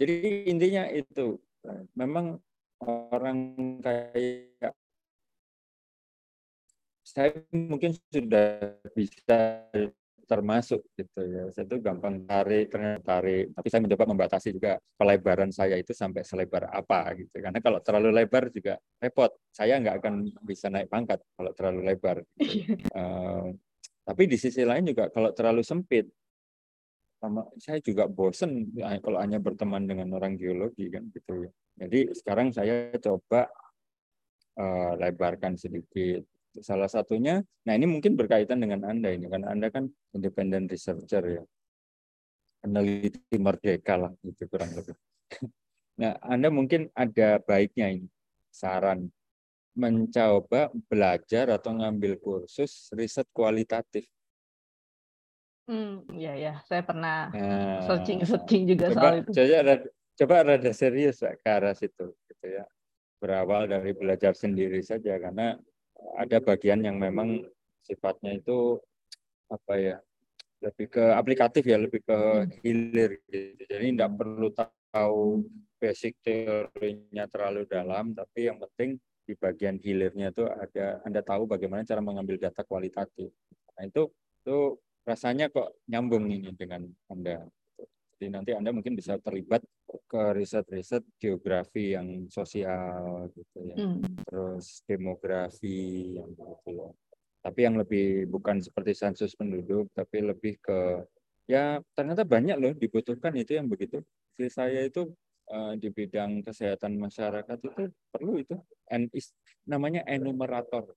jadi 0.00 0.16
intinya 0.48 0.88
itu 0.88 1.36
memang 1.92 2.40
orang 2.86 3.38
kayak 3.84 4.72
saya 7.04 7.42
mungkin 7.50 7.92
sudah 8.14 8.78
bisa 8.94 9.66
termasuk 10.30 10.86
gitu 10.94 11.20
ya. 11.26 11.50
Saya 11.50 11.66
itu 11.66 11.82
gampang 11.82 12.22
tarik, 12.22 12.70
ternyata 12.70 13.02
tarik. 13.02 13.50
Tapi 13.50 13.66
saya 13.66 13.80
mencoba 13.82 14.04
membatasi 14.14 14.48
juga 14.54 14.78
pelebaran 14.94 15.50
saya 15.50 15.74
itu 15.74 15.90
sampai 15.90 16.22
selebar 16.22 16.70
apa 16.70 17.18
gitu. 17.18 17.34
Karena 17.34 17.58
kalau 17.58 17.82
terlalu 17.82 18.14
lebar 18.14 18.46
juga 18.54 18.78
repot. 19.02 19.34
Saya 19.50 19.82
nggak 19.82 19.98
akan 19.98 20.14
bisa 20.46 20.70
naik 20.70 20.86
pangkat 20.86 21.18
kalau 21.34 21.50
terlalu 21.58 21.80
lebar. 21.90 22.22
Gitu. 22.38 22.78
uh, 22.94 23.50
tapi 24.06 24.22
di 24.30 24.38
sisi 24.38 24.62
lain 24.62 24.86
juga 24.86 25.10
kalau 25.10 25.34
terlalu 25.34 25.66
sempit, 25.66 26.06
sama 27.18 27.44
saya 27.58 27.82
juga 27.82 28.06
bosen 28.06 28.70
ya, 28.72 28.96
kalau 29.02 29.18
hanya 29.20 29.42
berteman 29.42 29.84
dengan 29.84 30.14
orang 30.14 30.38
geologi 30.38 30.86
kan 30.94 31.10
gitu. 31.10 31.50
ya. 31.50 31.50
Jadi 31.86 32.14
sekarang 32.14 32.54
saya 32.54 32.94
coba 33.02 33.50
uh, 34.62 34.92
lebarkan 34.94 35.58
sedikit 35.58 36.22
Salah 36.58 36.90
satunya, 36.90 37.46
nah 37.62 37.78
ini 37.78 37.86
mungkin 37.86 38.18
berkaitan 38.18 38.58
dengan 38.58 38.82
Anda 38.82 39.14
ini, 39.14 39.30
karena 39.30 39.54
Anda 39.54 39.70
kan 39.70 39.86
independent 40.10 40.66
researcher 40.66 41.22
ya. 41.22 41.42
Peneliti 42.58 43.38
merdeka 43.38 43.94
lah, 43.94 44.12
itu 44.26 44.50
kurang 44.50 44.74
lebih. 44.74 44.98
Nah, 46.00 46.16
Anda 46.24 46.48
mungkin 46.48 46.88
ada 46.96 47.36
baiknya 47.44 47.92
ini, 47.92 48.08
saran 48.48 49.12
mencoba 49.76 50.72
belajar 50.88 51.52
atau 51.52 51.76
ngambil 51.76 52.16
kursus 52.16 52.88
riset 52.96 53.28
kualitatif. 53.36 54.08
Hmm, 55.68 56.08
ya 56.16 56.34
ya, 56.40 56.58
saya 56.64 56.80
pernah 56.82 57.28
nah, 57.30 57.84
searching 57.84 58.24
searching 58.24 58.64
juga 58.64 58.90
coba, 58.90 58.96
soal 58.96 59.14
itu. 59.20 59.30
Coba 59.36 59.58
rada, 59.60 59.74
coba 60.16 60.36
rada 60.42 60.70
serius 60.72 61.20
ke 61.20 61.48
arah 61.52 61.76
situ, 61.76 62.16
gitu 62.32 62.46
ya. 62.48 62.64
Berawal 63.20 63.68
dari 63.68 63.92
belajar 63.92 64.32
sendiri 64.32 64.80
saja, 64.80 65.20
karena 65.20 65.60
ada 66.16 66.38
bagian 66.40 66.80
yang 66.84 66.96
memang 66.96 67.44
sifatnya 67.84 68.36
itu 68.38 68.78
apa 69.50 69.74
ya 69.76 69.96
lebih 70.60 70.92
ke 70.92 71.04
aplikatif 71.16 71.64
ya 71.64 71.80
lebih 71.80 72.04
ke 72.04 72.18
hilir 72.60 73.16
gitu. 73.32 73.62
jadi 73.64 73.84
tidak 73.96 74.10
perlu 74.20 74.48
tahu 74.52 75.48
basic 75.80 76.20
teorinya 76.20 77.24
terlalu 77.32 77.64
dalam 77.64 78.12
tapi 78.12 78.52
yang 78.52 78.60
penting 78.60 79.00
di 79.24 79.38
bagian 79.38 79.78
hilirnya 79.78 80.34
itu 80.34 80.44
ada 80.44 81.00
anda 81.06 81.22
tahu 81.22 81.46
bagaimana 81.46 81.86
cara 81.86 82.02
mengambil 82.02 82.34
data 82.34 82.66
kualitatif. 82.66 83.30
Nah 83.78 83.86
itu 83.86 84.10
itu 84.42 84.58
rasanya 85.06 85.46
kok 85.48 85.70
nyambung 85.86 86.26
ini 86.26 86.50
dengan 86.58 86.90
anda 87.06 87.46
jadi 88.20 88.36
nanti 88.36 88.52
Anda 88.52 88.68
mungkin 88.76 88.92
bisa 88.92 89.16
terlibat 89.16 89.64
ke 90.04 90.36
riset-riset 90.36 91.00
geografi 91.16 91.96
yang 91.96 92.28
sosial 92.28 93.32
gitu 93.32 93.58
ya. 93.64 93.76
Hmm. 93.80 94.04
Terus 94.28 94.84
demografi 94.84 96.20
yang 96.20 96.28
gitu 96.36 96.68
ya. 96.68 96.88
Tapi 97.40 97.64
yang 97.64 97.80
lebih 97.80 98.28
bukan 98.28 98.60
seperti 98.60 98.92
sensus 98.92 99.32
penduduk 99.32 99.88
tapi 99.96 100.20
lebih 100.20 100.60
ke 100.60 101.00
ya 101.48 101.80
ternyata 101.96 102.28
banyak 102.28 102.60
loh 102.60 102.76
dibutuhkan 102.76 103.32
itu 103.40 103.56
yang 103.56 103.72
begitu. 103.72 104.04
Jadi 104.36 104.48
saya 104.52 104.84
itu 104.84 105.08
uh, 105.48 105.72
di 105.80 105.88
bidang 105.88 106.44
kesehatan 106.44 107.00
masyarakat 107.00 107.56
itu 107.56 107.88
perlu 108.12 108.36
itu 108.36 108.60
and 108.92 109.08
is, 109.16 109.32
namanya 109.64 110.04
enumerator. 110.04 110.92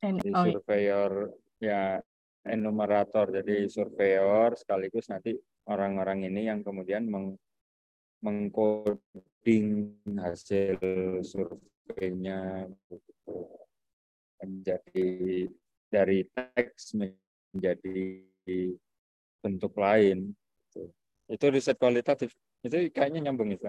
En 0.00 0.16
Jadi 0.16 0.32
oh, 0.32 0.48
surveyor 0.48 1.28
ya 1.60 2.00
enumerator 2.48 3.28
jadi 3.28 3.68
surveyor 3.68 4.56
sekaligus 4.56 5.12
nanti 5.12 5.36
orang-orang 5.66 6.26
ini 6.30 6.48
yang 6.48 6.62
kemudian 6.62 7.06
meng 7.10 7.38
mengcoding 8.24 9.92
hasil 10.18 10.80
surveinya 11.22 12.66
menjadi 14.40 15.10
dari 15.92 16.18
teks 16.32 16.96
menjadi 16.96 18.24
bentuk 19.44 19.72
lain 19.78 20.34
gitu. 20.34 20.90
itu 21.30 21.44
riset 21.52 21.76
kualitatif. 21.78 22.34
Itu 22.64 22.90
kayaknya 22.90 23.30
nyambung 23.30 23.52
itu 23.54 23.62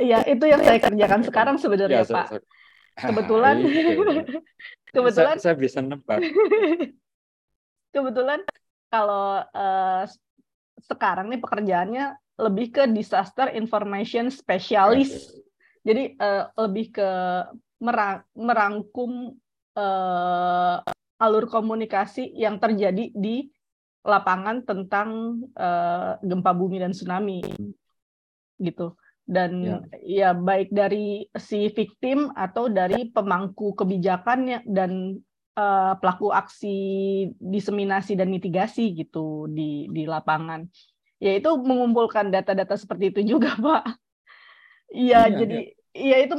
Iya 0.00 0.24
itu 0.24 0.44
yang 0.48 0.64
saya 0.64 0.80
kerjakan 0.80 1.20
sekarang 1.20 1.56
sebenarnya 1.60 2.02
ya, 2.02 2.08
Pak. 2.08 2.40
kebetulan 3.00 3.56
kebetulan 4.96 5.36
saya, 5.36 5.52
saya 5.52 5.56
bisa 5.60 5.84
nebak. 5.84 6.24
Kebetulan 7.94 8.40
kalau 8.88 9.42
uh, 9.50 10.02
sekarang 10.84 11.28
nih 11.28 11.40
pekerjaannya 11.40 12.06
lebih 12.40 12.72
ke 12.72 12.82
disaster 12.88 13.52
information 13.52 14.32
specialist. 14.32 15.36
Jadi 15.84 16.16
uh, 16.20 16.48
lebih 16.68 16.92
ke 16.92 17.10
merang 17.80 18.24
merangkum 18.36 19.32
uh, 19.76 20.76
alur 21.20 21.44
komunikasi 21.48 22.32
yang 22.36 22.60
terjadi 22.60 23.12
di 23.12 23.48
lapangan 24.04 24.64
tentang 24.64 25.40
uh, 25.56 26.16
gempa 26.24 26.52
bumi 26.56 26.80
dan 26.80 26.92
tsunami 26.96 27.44
gitu 28.60 28.96
dan 29.30 29.52
ya. 29.62 29.78
ya 30.02 30.30
baik 30.34 30.74
dari 30.74 31.28
si 31.36 31.68
victim 31.70 32.34
atau 32.34 32.66
dari 32.66 33.08
pemangku 33.12 33.78
kebijakannya 33.78 34.66
dan 34.66 35.20
uh, 35.60 35.92
pelaku 36.00 36.32
aksi 36.32 36.76
diseminasi 37.36 38.16
dan 38.16 38.32
mitigasi 38.32 38.96
gitu 38.96 39.44
di 39.52 39.84
di 39.92 40.08
lapangan. 40.08 40.64
Yaitu 41.20 41.52
mengumpulkan 41.60 42.32
data-data 42.32 42.80
seperti 42.80 43.12
itu 43.12 43.36
juga, 43.36 43.52
Pak. 43.64 43.84
Iya, 44.90 45.28
ya, 45.28 45.36
jadi 45.44 45.58
iya 45.92 46.16
ya 46.24 46.26
itu 46.26 46.36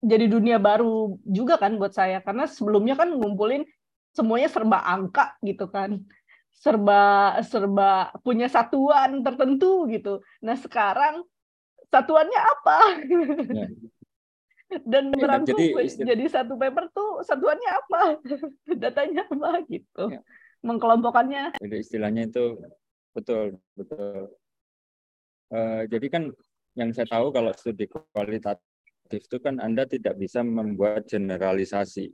jadi 0.00 0.26
dunia 0.28 0.56
baru 0.56 1.20
juga 1.24 1.60
kan 1.60 1.76
buat 1.76 1.92
saya 1.92 2.20
karena 2.24 2.48
sebelumnya 2.48 2.96
kan 2.96 3.12
ngumpulin 3.12 3.64
semuanya 4.16 4.48
serba 4.48 4.80
angka 4.80 5.36
gitu 5.44 5.68
kan. 5.68 6.00
Serba 6.54 7.34
serba 7.44 8.14
punya 8.24 8.48
satuan 8.48 9.20
tertentu 9.20 9.84
gitu. 9.92 10.24
Nah, 10.40 10.56
sekarang 10.56 11.26
satuannya 11.92 12.40
apa? 12.40 12.78
Ya 13.52 13.68
dan 14.82 15.12
merangkum 15.12 15.54
jadi, 15.54 15.86
jadi 16.02 16.24
satu 16.30 16.56
paper 16.56 16.90
tuh 16.90 17.22
satuannya 17.22 17.70
apa? 17.70 18.00
Datanya 18.82 19.28
apa 19.28 19.62
gitu. 19.68 20.10
Ya. 20.10 20.20
mengkelompokkannya. 20.64 21.60
Jadi 21.60 21.76
istilahnya 21.76 22.24
itu 22.24 22.56
betul 23.12 23.60
betul. 23.76 24.32
Uh, 25.52 25.84
jadi 25.92 26.06
kan 26.08 26.22
yang 26.74 26.90
saya 26.96 27.06
tahu 27.06 27.30
kalau 27.30 27.52
studi 27.52 27.86
kualitatif 27.86 29.22
itu 29.28 29.36
kan 29.38 29.60
anda 29.60 29.84
tidak 29.84 30.16
bisa 30.16 30.40
membuat 30.40 31.04
generalisasi. 31.06 32.10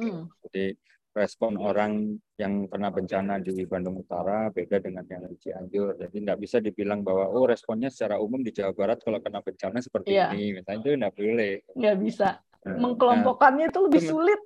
Hmm. 0.00 0.24
jadi 0.48 0.72
respon 1.12 1.60
orang 1.60 2.16
yang 2.40 2.64
kena 2.72 2.88
bencana 2.88 3.36
di 3.36 3.68
Bandung 3.68 4.00
Utara 4.00 4.48
beda 4.48 4.80
dengan 4.80 5.04
yang 5.04 5.28
di 5.28 5.36
Cianjur. 5.36 6.00
Jadi 6.00 6.24
tidak 6.24 6.38
bisa 6.40 6.56
dibilang 6.58 7.04
bahwa 7.04 7.28
oh 7.28 7.44
responnya 7.44 7.92
secara 7.92 8.16
umum 8.16 8.40
di 8.40 8.48
Jawa 8.48 8.72
Barat 8.72 9.04
kalau 9.04 9.20
kena 9.20 9.44
bencana 9.44 9.78
seperti 9.84 10.16
yeah. 10.16 10.32
ini, 10.32 10.56
misalnya 10.56 10.80
itu 10.80 10.90
tidak 10.96 11.12
boleh. 11.14 11.52
Nggak 11.76 11.96
bisa. 12.00 12.28
Nah, 12.62 12.78
Mengkelompokkannya 12.80 13.66
nah, 13.68 13.72
itu 13.74 13.80
lebih 13.84 14.02
sulit. 14.02 14.40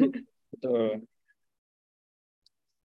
Betul. 0.52 1.06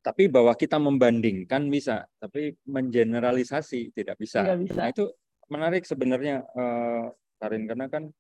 Tapi 0.04 0.24
bahwa 0.28 0.54
kita 0.54 0.78
membandingkan 0.78 1.64
bisa, 1.72 2.04
tapi 2.20 2.54
mengeneralisasi 2.68 3.96
tidak 3.96 4.20
bisa. 4.20 4.44
bisa. 4.60 4.78
Nah 4.78 4.88
itu 4.92 5.08
menarik 5.48 5.88
sebenarnya, 5.88 6.44
uh, 6.54 7.08
Karin, 7.40 7.66
karena 7.66 7.88
kan 7.88 8.12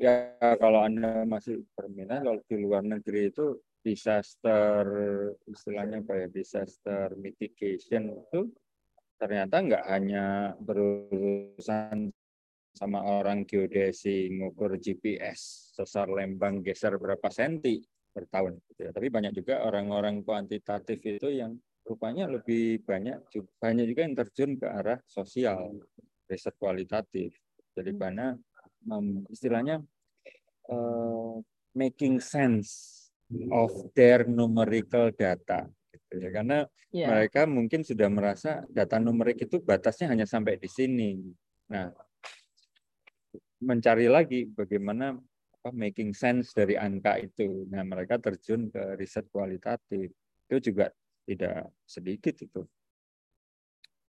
ya 0.00 0.34
kalau 0.58 0.82
anda 0.82 1.22
masih 1.22 1.62
berminat 1.76 2.26
kalau 2.26 2.40
di 2.48 2.56
luar 2.58 2.82
negeri 2.82 3.30
itu 3.30 3.62
disaster 3.84 4.82
istilahnya 5.44 6.00
apa 6.00 6.24
ya 6.24 6.28
disaster 6.32 7.12
mitigation 7.20 8.16
itu 8.16 8.48
ternyata 9.20 9.60
nggak 9.60 9.84
hanya 9.92 10.56
berurusan 10.58 12.08
sama 12.74 13.06
orang 13.06 13.46
geodesi 13.46 14.32
ngukur 14.34 14.80
GPS 14.82 15.70
sesar 15.78 16.10
lembang 16.10 16.64
geser 16.64 16.98
berapa 16.98 17.30
senti 17.30 17.78
per 18.10 18.26
tahun 18.26 18.58
gitu 18.72 18.80
ya. 18.88 18.90
tapi 18.90 19.12
banyak 19.12 19.36
juga 19.36 19.62
orang-orang 19.62 20.26
kuantitatif 20.26 20.98
itu 21.04 21.30
yang 21.30 21.54
rupanya 21.86 22.26
lebih 22.26 22.82
banyak 22.82 23.20
banyak 23.60 23.84
juga 23.92 24.00
yang 24.02 24.16
terjun 24.16 24.50
ke 24.58 24.66
arah 24.66 24.98
sosial 25.06 25.76
riset 26.26 26.56
kualitatif 26.58 27.36
jadi 27.76 27.90
mana 27.94 28.34
istilahnya 29.30 29.84
uh, 30.72 31.38
making 31.74 32.18
sense 32.22 33.03
of 33.50 33.72
their 33.92 34.26
numerical 34.28 35.10
data 35.14 35.66
gitu 35.92 36.14
ya. 36.22 36.28
Karena 36.30 36.58
yeah. 36.94 37.08
mereka 37.10 37.46
mungkin 37.48 37.82
sudah 37.82 38.08
merasa 38.10 38.62
data 38.70 39.02
numerik 39.02 39.44
itu 39.44 39.60
batasnya 39.60 40.10
hanya 40.10 40.26
sampai 40.26 40.58
di 40.58 40.70
sini. 40.70 41.18
Nah 41.70 41.90
mencari 43.64 44.06
lagi 44.06 44.44
bagaimana 44.46 45.16
apa 45.60 45.70
making 45.72 46.12
sense 46.12 46.52
dari 46.52 46.76
angka 46.78 47.18
itu. 47.18 47.66
Nah 47.72 47.82
mereka 47.82 48.20
terjun 48.20 48.68
ke 48.70 48.98
riset 49.00 49.26
kualitatif. 49.32 50.12
Itu 50.46 50.56
juga 50.60 50.92
tidak 51.24 51.72
sedikit 51.88 52.34
itu. 52.38 52.62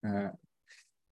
Nah 0.02 0.32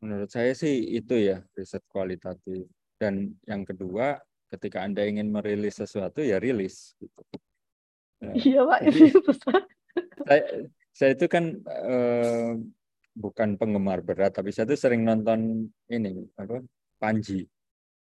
menurut 0.00 0.32
saya 0.32 0.56
sih 0.56 0.96
itu 0.96 1.14
ya 1.20 1.44
riset 1.54 1.84
kualitatif. 1.86 2.66
Dan 3.00 3.32
yang 3.48 3.64
kedua 3.64 4.20
ketika 4.50 4.82
anda 4.82 5.06
ingin 5.06 5.30
merilis 5.30 5.78
sesuatu 5.78 6.20
ya 6.20 6.42
rilis 6.42 6.98
gitu 6.98 7.22
Iya 8.20 8.60
pak. 8.68 8.80
saya, 10.28 10.42
saya 10.92 11.10
itu 11.16 11.26
kan 11.26 11.44
eh, 11.64 12.52
bukan 13.16 13.56
penggemar 13.56 14.04
berat, 14.04 14.36
tapi 14.36 14.52
saya 14.52 14.68
itu 14.68 14.76
sering 14.76 15.02
nonton 15.02 15.68
ini 15.88 16.28
apa 16.36 16.60
Panji, 17.00 17.48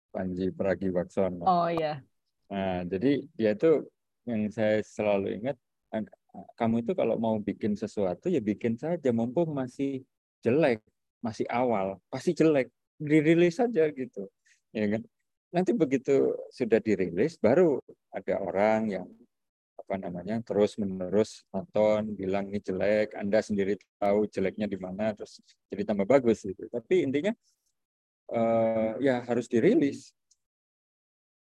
Panji 0.10 0.50
Pragiwaksono. 0.50 1.46
Oh 1.46 1.70
iya. 1.70 2.02
Nah 2.50 2.82
jadi 2.90 3.22
ya 3.38 3.54
itu 3.54 3.86
yang 4.26 4.50
saya 4.50 4.82
selalu 4.82 5.38
ingat. 5.38 5.58
Kamu 6.54 6.86
itu 6.86 6.94
kalau 6.94 7.18
mau 7.18 7.40
bikin 7.42 7.74
sesuatu 7.74 8.30
ya 8.30 8.38
bikin 8.38 8.78
saja, 8.78 9.10
mumpung 9.10 9.58
masih 9.58 10.06
jelek, 10.46 10.86
masih 11.24 11.50
awal, 11.50 11.98
pasti 12.14 12.38
jelek, 12.38 12.70
dirilis 13.02 13.58
saja 13.58 13.90
gitu, 13.90 14.30
ya 14.70 14.86
kan. 14.86 15.02
Nanti 15.50 15.74
begitu 15.74 16.38
sudah 16.54 16.78
dirilis, 16.78 17.42
baru 17.42 17.82
ada 18.14 18.38
orang 18.38 18.82
yang 18.86 19.08
apa 19.88 19.96
namanya 20.04 20.44
terus 20.44 20.76
menerus 20.76 21.48
nonton 21.56 22.12
bilang 22.12 22.52
ini 22.52 22.60
jelek 22.60 23.16
anda 23.16 23.40
sendiri 23.40 23.80
tahu 23.96 24.28
jeleknya 24.28 24.68
di 24.68 24.76
mana 24.76 25.16
terus 25.16 25.40
jadi 25.72 25.88
tambah 25.88 26.04
bagus 26.04 26.44
gitu. 26.44 26.68
Tapi 26.68 27.08
intinya 27.08 27.32
uh, 28.36 29.00
ya 29.00 29.24
harus 29.24 29.48
dirilis. 29.48 30.12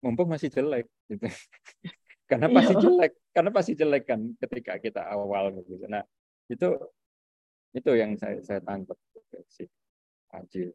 Mumpung 0.05 0.29
masih 0.29 0.53
jelek 0.53 0.85
gitu. 1.09 1.25
Karena 2.29 2.45
iya. 2.45 2.55
pasti 2.61 2.73
jelek 2.77 3.13
karena 3.33 3.49
pasti 3.49 3.73
jelek 3.73 4.03
kan 4.05 4.21
ketika 4.37 4.77
kita 4.77 5.01
awal 5.01 5.49
gitu. 5.65 5.89
Nah 5.89 6.05
itu 6.45 6.77
itu 7.73 7.91
yang 7.93 8.17
saya 8.17 8.41
saya 8.41 8.59
tangkap 8.65 8.97
si 9.45 9.65
Haji 10.33 10.73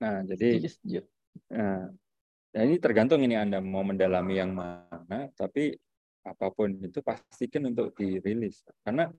nah 0.00 0.20
jadi 0.24 0.60
nah, 1.52 1.88
nah 2.52 2.62
ini 2.64 2.76
tergantung 2.80 3.20
ini 3.24 3.36
anda 3.36 3.60
mau 3.60 3.84
mendalami 3.84 4.34
yang 4.36 4.52
mana 4.52 5.28
tapi 5.36 5.76
apa 6.24 6.48
pun 6.50 6.72
itu 6.80 7.04
pastikan 7.04 7.68
untuk 7.68 7.92
dirilis 7.94 8.64
karena 8.80 9.12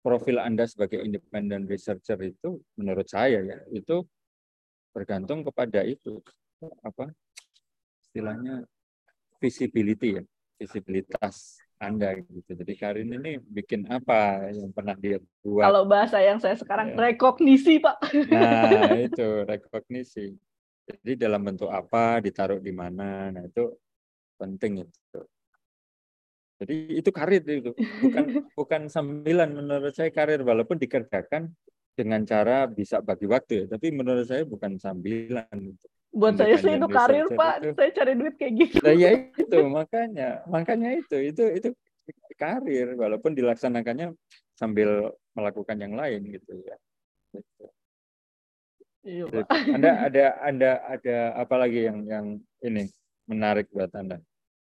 profil 0.00 0.40
Anda 0.40 0.64
sebagai 0.64 1.04
independent 1.04 1.68
researcher 1.68 2.16
itu 2.24 2.60
menurut 2.80 3.08
saya 3.08 3.44
ya 3.44 3.58
itu 3.72 4.04
bergantung 4.96 5.44
kepada 5.44 5.84
itu 5.84 6.24
apa 6.80 7.12
istilahnya 8.04 8.64
visibility 9.40 10.20
ya 10.20 10.24
visibilitas 10.58 11.60
Anda 11.76 12.16
gitu. 12.16 12.54
Jadi 12.54 12.72
Karin 12.78 13.10
ini 13.12 13.36
bikin 13.42 13.84
apa 13.90 14.48
yang 14.48 14.70
pernah 14.72 14.96
dia 14.96 15.20
buat? 15.42 15.66
Kalau 15.66 15.84
bahasa 15.84 16.22
yang 16.22 16.38
saya 16.40 16.56
sekarang 16.56 16.94
ya. 16.94 17.12
rekognisi 17.12 17.82
Pak. 17.82 17.96
Nah 18.30 18.94
itu 19.10 19.28
rekognisi. 19.44 20.32
Jadi 20.84 21.12
dalam 21.16 21.40
bentuk 21.44 21.68
apa, 21.72 22.20
ditaruh 22.20 22.60
di 22.60 22.72
mana, 22.72 23.32
nah 23.32 23.44
itu 23.44 23.72
penting 24.36 24.84
itu. 24.84 25.20
Jadi 26.62 27.02
itu 27.02 27.10
karir 27.10 27.42
itu, 27.42 27.74
bukan 27.74 28.24
bukan 28.58 28.82
sambilan 28.86 29.50
menurut 29.50 29.90
saya 29.90 30.14
karir 30.14 30.38
walaupun 30.46 30.78
dikerjakan 30.78 31.50
dengan 31.94 32.22
cara 32.22 32.66
bisa 32.70 33.02
bagi 33.02 33.26
waktu 33.26 33.66
ya, 33.66 33.74
tapi 33.74 33.90
menurut 33.90 34.26
saya 34.26 34.46
bukan 34.46 34.78
sambilan. 34.78 35.74
Buat 36.14 36.38
saya 36.38 36.54
sih 36.62 36.78
itu 36.78 36.88
karir 36.90 37.26
Pak, 37.34 37.54
itu. 37.58 37.70
saya 37.74 37.90
cari 37.90 38.12
duit 38.14 38.34
kayak 38.38 38.54
gitu. 38.54 38.86
Nah, 38.86 38.94
ya 38.94 39.10
itu 39.34 39.58
makanya, 39.66 40.30
makanya 40.46 40.90
itu 40.94 41.16
itu 41.18 41.42
itu 41.58 41.68
karir 42.38 42.94
walaupun 42.94 43.34
dilaksanakannya 43.34 44.14
sambil 44.54 45.10
melakukan 45.34 45.74
yang 45.74 45.98
lain 45.98 46.22
gitu 46.30 46.54
ya. 46.62 46.76
Gitu. 47.34 47.64
Iya, 49.04 49.24
Pak. 49.26 49.46
Anda 49.74 49.90
ada 50.06 50.24
ada 50.38 50.70
ada 50.86 51.16
apa 51.34 51.54
lagi 51.58 51.80
yang 51.90 51.98
yang 52.06 52.26
ini 52.62 52.88
menarik 53.26 53.66
buat 53.74 53.90
Anda? 53.90 54.22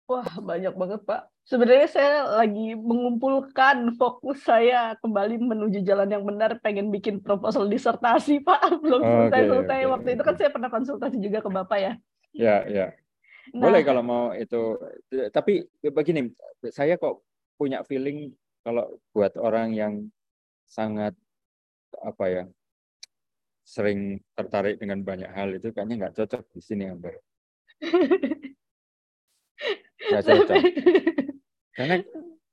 Wah, 0.07 0.23
banyak 0.39 0.71
banget, 0.71 1.03
Pak. 1.03 1.27
Sebenarnya 1.43 1.87
saya 1.91 2.13
lagi 2.39 2.79
mengumpulkan 2.79 3.91
fokus 3.99 4.39
saya 4.39 4.95
kembali 5.03 5.35
menuju 5.35 5.83
jalan 5.83 6.07
yang 6.07 6.23
benar 6.23 6.59
pengen 6.63 6.91
bikin 6.91 7.19
proposal 7.19 7.67
disertasi 7.67 8.39
pak. 8.47 8.79
Belum 8.79 9.03
selesai 9.03 9.31
okay, 9.31 9.47
selesai 9.51 9.79
okay, 9.83 9.91
waktu 9.91 10.07
okay. 10.07 10.15
itu 10.15 10.23
kan 10.23 10.35
saya 10.39 10.49
pernah 10.51 10.69
konsultasi 10.71 11.17
juga 11.19 11.39
ke 11.43 11.49
bapak 11.51 11.79
ya. 11.79 11.93
Ya 12.31 12.55
ya. 12.67 12.87
Nah, 13.55 13.67
boleh 13.67 13.81
kalau 13.83 14.03
mau 14.03 14.31
itu. 14.35 14.79
Tapi 15.31 15.67
begini 15.83 16.31
saya 16.71 16.95
kok 16.99 17.23
punya 17.59 17.83
feeling 17.83 18.31
kalau 18.63 18.87
buat 19.11 19.35
orang 19.39 19.75
yang 19.75 19.93
sangat 20.67 21.15
apa 22.03 22.25
ya 22.27 22.43
sering 23.63 24.23
tertarik 24.35 24.79
dengan 24.79 25.03
banyak 25.03 25.31
hal 25.31 25.51
itu 25.55 25.71
kayaknya 25.75 26.07
nggak 26.07 26.15
cocok 26.15 26.43
di 26.55 26.59
sini 26.63 26.91
Amber. 26.91 27.15
Nggak 30.11 30.23
cocok. 30.23 30.57
Karena 31.77 31.95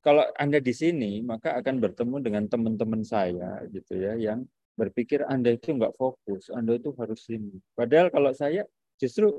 kalau 0.04 0.24
Anda 0.36 0.60
di 0.60 0.74
sini, 0.76 1.24
maka 1.24 1.56
akan 1.56 1.80
bertemu 1.80 2.16
dengan 2.20 2.44
teman-teman 2.44 3.00
saya 3.00 3.64
gitu 3.72 3.96
ya, 3.96 4.12
yang 4.20 4.44
berpikir 4.76 5.24
Anda 5.24 5.56
itu 5.56 5.72
nggak 5.72 5.96
fokus, 5.96 6.52
Anda 6.52 6.76
itu 6.76 6.92
harus 6.98 7.24
ini. 7.32 7.56
Padahal 7.72 8.12
kalau 8.12 8.34
saya 8.36 8.68
justru 9.00 9.32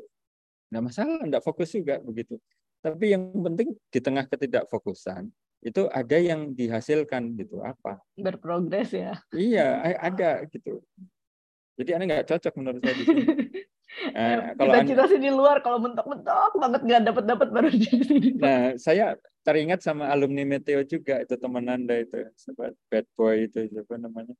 nggak 0.73 0.83
masalah, 0.83 1.21
nggak 1.21 1.43
fokus 1.45 1.69
juga 1.75 2.01
begitu. 2.01 2.41
Tapi 2.81 3.13
yang 3.13 3.29
penting 3.33 3.77
di 3.93 3.99
tengah 4.01 4.25
ketidakfokusan 4.25 5.29
itu 5.65 5.89
ada 5.89 6.17
yang 6.17 6.53
dihasilkan 6.53 7.33
gitu 7.37 7.61
apa? 7.61 8.01
Berprogres 8.17 8.93
ya. 8.93 9.17
Iya, 9.33 9.97
ada 9.97 10.45
gitu. 10.49 10.81
Jadi 11.75 11.89
Anda 11.93 12.05
nggak 12.09 12.27
cocok 12.31 12.53
menurut 12.57 12.81
saya 12.81 12.95
di 12.95 13.05
sini. 13.05 13.23
Nah, 14.11 14.57
kalau 14.59 14.73
cita-cita 14.81 15.03
sih 15.07 15.19
di 15.21 15.31
luar, 15.31 15.63
kalau 15.63 15.79
mentok-mentok 15.79 16.53
banget 16.59 16.81
nggak 16.83 17.01
dapat-dapat 17.13 17.47
baru 17.53 17.69
di 17.75 17.79
sini. 17.85 18.35
Nah, 18.35 18.75
saya 18.75 19.15
teringat 19.45 19.85
sama 19.85 20.09
alumni 20.09 20.43
Meteo 20.43 20.81
juga 20.83 21.21
itu 21.21 21.37
teman 21.37 21.69
anda 21.69 21.95
itu, 22.01 22.27
bad 22.89 23.05
boy 23.15 23.45
itu 23.45 23.69
siapa 23.69 23.95
namanya? 24.01 24.33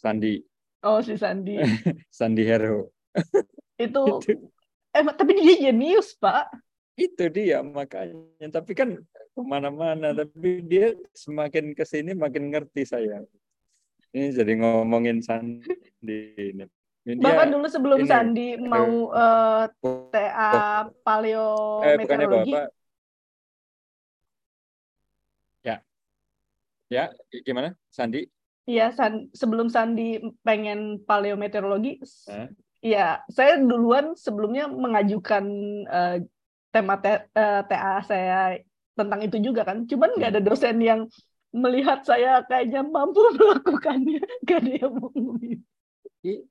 Sandi. 0.00 0.40
Oh 0.86 1.02
si 1.02 1.18
Sandi. 1.18 1.58
Sandi 2.18 2.42
Hero. 2.46 2.92
itu, 3.84 4.02
itu. 4.22 4.32
Eh, 4.94 5.02
tapi 5.02 5.32
dia 5.36 5.68
jenius 5.68 6.14
pak. 6.16 6.46
Itu 6.96 7.28
dia 7.28 7.60
makanya. 7.60 8.48
Tapi 8.48 8.72
kan 8.72 8.96
ke 9.34 9.40
mana-mana. 9.42 10.16
Tapi 10.16 10.64
dia 10.64 10.96
semakin 11.12 11.76
ke 11.76 11.84
sini 11.84 12.16
makin 12.16 12.48
ngerti 12.48 12.88
saya. 12.88 13.20
Ini 14.14 14.32
jadi 14.32 14.52
ngomongin 14.62 15.20
Sandi 15.20 15.68
ini. 16.38 16.64
Bahkan 17.06 17.48
dulu 17.54 17.66
sebelum 17.70 18.02
ini, 18.02 18.10
Sandi 18.10 18.48
mau 18.58 19.14
uh, 19.14 19.70
eh, 19.70 20.10
TA 20.10 20.90
paleo 21.06 21.78
eh, 21.86 21.94
meteorologi. 21.94 22.50
Bapak, 22.50 22.74
Ya, 26.86 27.10
gimana? 27.42 27.74
Sandi? 27.90 28.30
Iya, 28.66 28.94
San, 28.94 29.30
sebelum 29.34 29.70
Sandi 29.70 30.18
pengen 30.42 31.02
paleometeorologi, 31.02 32.02
eh? 32.30 32.50
ya 32.82 33.22
saya 33.30 33.58
duluan 33.58 34.14
sebelumnya 34.14 34.70
mengajukan 34.70 35.44
uh, 35.86 36.16
tema 36.70 36.98
uh, 36.98 37.62
TA 37.66 37.94
saya 38.06 38.58
tentang 38.94 39.22
itu 39.22 39.38
juga 39.38 39.66
kan. 39.66 39.86
Cuman 39.86 40.14
nggak 40.18 40.30
ada 40.34 40.42
hmm. 40.42 40.48
dosen 40.50 40.76
yang 40.82 41.00
melihat 41.54 42.02
saya 42.06 42.42
kayaknya 42.46 42.86
mampu 42.86 43.22
melakukannya. 43.38 44.22
Gak 44.46 44.58
ada 44.62 44.72
yang 44.86 44.92
mau 44.98 45.10
Ya, 46.26 46.42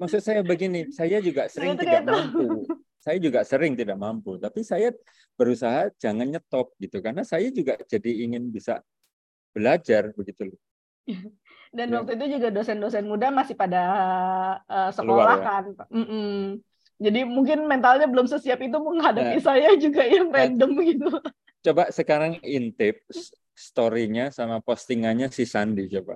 maksud 0.00 0.20
saya 0.20 0.40
begini, 0.42 0.90
saya 0.90 1.22
juga 1.22 1.46
sering 1.46 1.78
tidak 1.78 2.02
mampu. 2.06 2.66
Saya 3.02 3.18
juga 3.18 3.42
sering 3.42 3.74
tidak 3.74 3.98
mampu, 3.98 4.38
tapi 4.38 4.62
saya 4.62 4.94
berusaha 5.34 5.90
jangan 5.98 6.22
nyetop 6.22 6.70
gitu 6.78 7.02
karena 7.02 7.26
saya 7.26 7.50
juga 7.50 7.74
jadi 7.90 8.30
ingin 8.30 8.54
bisa 8.54 8.78
belajar 9.50 10.14
begitu 10.14 10.54
loh. 10.54 10.60
Dan 11.76 11.88
ya. 11.88 11.94
waktu 11.98 12.20
itu 12.20 12.38
juga 12.38 12.52
dosen-dosen 12.52 13.08
muda 13.08 13.32
masih 13.32 13.56
pada 13.56 13.82
uh, 14.68 14.90
sekolah 14.92 15.24
Luar, 15.24 15.38
ya? 15.40 15.42
kan. 15.42 15.64
Mm 15.88 16.06
-mm. 16.06 16.36
Jadi 17.02 17.20
mungkin 17.26 17.66
mentalnya 17.66 18.06
belum 18.06 18.30
sesiap 18.30 18.62
itu 18.62 18.78
menghadapi 18.78 19.40
nah, 19.40 19.42
saya 19.42 19.74
juga 19.74 20.06
yang 20.06 20.30
nah, 20.30 20.46
random 20.46 20.70
nah, 20.70 20.84
gitu. 20.86 21.10
Coba 21.64 21.82
sekarang 21.90 22.38
intip 22.46 23.02
story-nya 23.56 24.30
sama 24.30 24.62
postingannya 24.62 25.26
si 25.32 25.42
Sandi 25.42 25.90
coba 25.90 26.14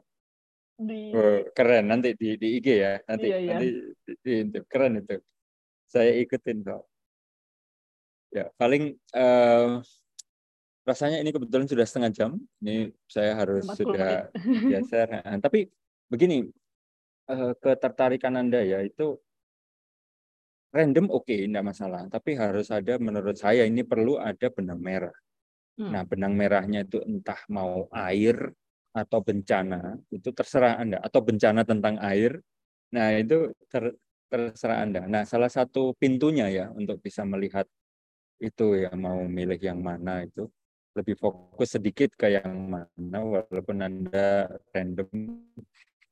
di 0.76 1.12
oh, 1.12 1.48
keren. 1.56 1.88
Nanti 1.88 2.12
di 2.12 2.36
di 2.36 2.48
IG 2.60 2.68
ya. 2.76 2.94
Nanti 3.08 3.26
iya, 3.32 3.38
iya. 3.40 3.50
nanti 3.56 3.66
di, 4.04 4.12
di, 4.20 4.34
di, 4.52 4.58
keren 4.68 5.00
itu. 5.00 5.16
Saya 5.88 6.12
ikutin 6.20 6.62
kok. 6.62 6.84
Ya 8.34 8.52
paling 8.60 8.92
uh, 9.16 9.80
rasanya 10.84 11.18
ini 11.24 11.32
kebetulan 11.32 11.66
sudah 11.66 11.86
setengah 11.88 12.10
jam. 12.12 12.30
Ini 12.60 12.92
saya 13.08 13.32
harus 13.40 13.64
sudah 13.72 14.28
geser. 14.72 15.08
Tapi 15.40 15.66
begini 16.12 16.44
uh, 17.32 17.52
ketertarikan 17.58 18.36
anda 18.36 18.60
ya 18.62 18.84
itu 18.84 19.16
random 20.76 21.08
oke 21.08 21.24
okay, 21.24 21.48
tidak 21.48 21.64
masalah. 21.64 22.04
Tapi 22.12 22.36
harus 22.36 22.68
ada 22.68 23.00
menurut 23.00 23.40
saya 23.40 23.64
ini 23.64 23.80
perlu 23.80 24.20
ada 24.20 24.52
benang 24.52 24.78
merah. 24.82 25.16
Hmm. 25.76 25.92
nah 25.92 26.08
benang 26.08 26.32
merahnya 26.32 26.88
itu 26.88 27.04
entah 27.04 27.36
mau 27.52 27.84
air 27.92 28.48
atau 28.96 29.20
bencana 29.20 30.00
itu 30.08 30.32
terserah 30.32 30.80
Anda 30.80 31.04
atau 31.04 31.20
bencana 31.20 31.68
tentang 31.68 32.00
air. 32.00 32.40
Nah, 32.96 33.12
itu 33.12 33.52
ter, 33.68 33.92
terserah 34.32 34.88
Anda. 34.88 35.04
Nah, 35.04 35.28
salah 35.28 35.52
satu 35.52 35.92
pintunya 36.00 36.48
ya 36.48 36.66
untuk 36.72 37.04
bisa 37.04 37.28
melihat 37.28 37.68
itu 38.40 38.76
ya 38.80 38.92
mau 38.96 39.20
milih 39.28 39.60
yang 39.60 39.80
mana 39.84 40.24
itu 40.24 40.48
lebih 40.96 41.16
fokus 41.20 41.76
sedikit 41.76 42.16
ke 42.16 42.40
yang 42.40 42.72
mana 42.72 43.18
walaupun 43.20 43.84
Anda 43.84 44.48
random. 44.72 45.08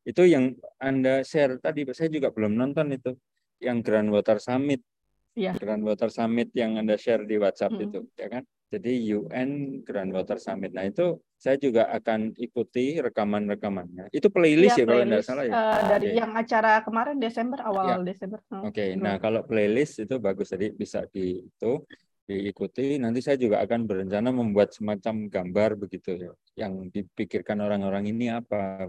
Itu 0.05 0.29
yang 0.29 0.61
Anda 0.77 1.25
share 1.25 1.57
tadi 1.57 1.89
saya 1.97 2.13
juga 2.13 2.29
belum 2.29 2.53
nonton 2.53 2.93
itu 2.93 3.17
yang 3.65 3.81
Grand 3.81 4.13
Water 4.13 4.37
Summit. 4.37 4.85
Ya. 5.33 5.57
Grand 5.57 5.81
Water 5.81 6.13
Summit 6.13 6.53
yang 6.53 6.77
Anda 6.77 7.01
share 7.01 7.25
di 7.25 7.41
WhatsApp 7.41 7.81
hmm. 7.81 7.85
itu, 7.89 8.01
ya 8.21 8.29
kan? 8.29 8.45
Jadi 8.69 8.93
UN 9.17 9.81
Grand 9.81 10.13
Water 10.13 10.37
Summit. 10.37 10.77
Nah 10.77 10.85
itu 10.85 11.17
saya 11.45 11.61
juga 11.61 11.93
akan 11.93 12.33
ikuti 12.41 12.97
rekaman-rekamannya. 13.05 14.09
Itu 14.17 14.33
playlist 14.33 14.81
ya, 14.81 14.83
ya 14.83 14.87
kalau 14.89 15.05
tidak 15.05 15.25
salah 15.29 15.45
ya. 15.45 15.53
Uh, 15.53 15.81
dari 15.93 16.09
okay. 16.09 16.21
yang 16.25 16.33
acara 16.33 16.73
kemarin 16.81 17.17
Desember 17.21 17.61
awal 17.61 18.01
ya. 18.01 18.17
Desember. 18.17 18.41
Hmm. 18.49 18.65
Oke, 18.65 18.73
okay. 18.73 18.89
nah 18.97 19.21
kalau 19.21 19.45
playlist 19.45 20.01
itu 20.01 20.17
bagus 20.17 20.49
jadi 20.57 20.73
bisa 20.73 21.05
di 21.13 21.45
itu 21.45 21.85
diikuti. 22.25 22.97
Nanti 22.97 23.21
saya 23.21 23.37
juga 23.37 23.61
akan 23.61 23.85
berencana 23.85 24.33
membuat 24.33 24.73
semacam 24.73 25.29
gambar 25.29 25.71
begitu 25.85 26.17
ya, 26.17 26.33
yang 26.57 26.89
dipikirkan 26.89 27.61
orang-orang 27.61 28.09
ini 28.09 28.33
apa. 28.33 28.89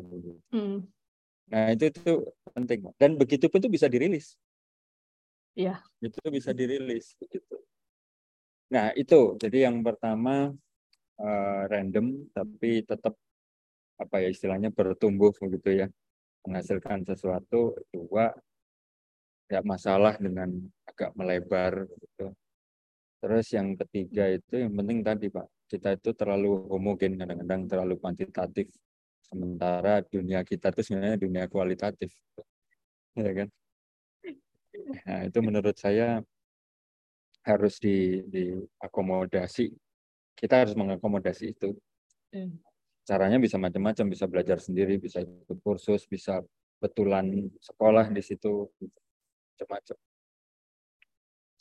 Hmm. 0.55 0.87
Nah 1.51 1.75
itu 1.75 1.91
itu 1.91 2.13
penting 2.55 2.87
dan 2.95 3.19
begitu 3.19 3.51
pun 3.51 3.59
itu 3.59 3.67
bisa 3.67 3.91
dirilis. 3.91 4.39
Iya. 5.59 5.83
Itu 5.99 6.23
bisa 6.31 6.55
dirilis 6.55 7.19
begitu. 7.19 7.59
Nah, 8.71 8.95
itu. 8.97 9.37
Jadi 9.37 9.63
yang 9.67 9.83
pertama 9.85 10.55
uh, 11.19 11.63
random 11.69 12.27
tapi 12.31 12.83
tetap 12.83 13.15
apa 13.95 14.15
ya 14.19 14.29
istilahnya 14.31 14.71
bertumbuh 14.71 15.31
begitu 15.37 15.85
ya. 15.85 15.87
Menghasilkan 16.45 17.07
sesuatu. 17.07 17.73
Dua 17.89 18.29
ya 19.49 19.61
masalah 19.61 20.17
dengan 20.17 20.49
agak 20.85 21.13
melebar 21.17 21.85
gitu. 21.89 22.33
Terus 23.21 23.47
yang 23.57 23.73
ketiga 23.73 24.29
itu 24.29 24.53
yang 24.61 24.73
penting 24.77 25.01
tadi 25.01 25.33
Pak, 25.33 25.47
kita 25.65 25.97
itu 25.97 26.13
terlalu 26.13 26.69
homogen 26.69 27.17
kadang-kadang 27.17 27.61
terlalu 27.65 27.97
kuantitatif. 27.97 28.69
Sementara 29.25 30.05
dunia 30.05 30.45
kita 30.45 30.69
itu 30.69 30.81
sebenarnya 30.85 31.17
dunia 31.17 31.45
kualitatif. 31.49 32.13
Ya 33.17 33.33
kan? 33.33 33.49
Nah, 35.07 35.19
itu 35.25 35.39
menurut 35.41 35.73
saya 35.79 36.21
harus 37.45 37.77
di, 37.77 38.21
diakomodasi. 38.29 39.73
Kita 40.35 40.61
harus 40.61 40.75
mengakomodasi 40.75 41.55
itu. 41.55 41.73
Hmm. 42.35 42.59
Caranya 43.07 43.39
bisa 43.39 43.55
macam-macam, 43.55 44.05
bisa 44.11 44.25
belajar 44.27 44.57
sendiri, 44.59 44.99
bisa 44.99 45.23
ikut 45.23 45.59
kursus, 45.61 46.03
bisa 46.09 46.43
betulan 46.83 47.47
sekolah 47.63 48.11
di 48.11 48.21
situ, 48.21 48.67
macam-macam. 49.55 49.97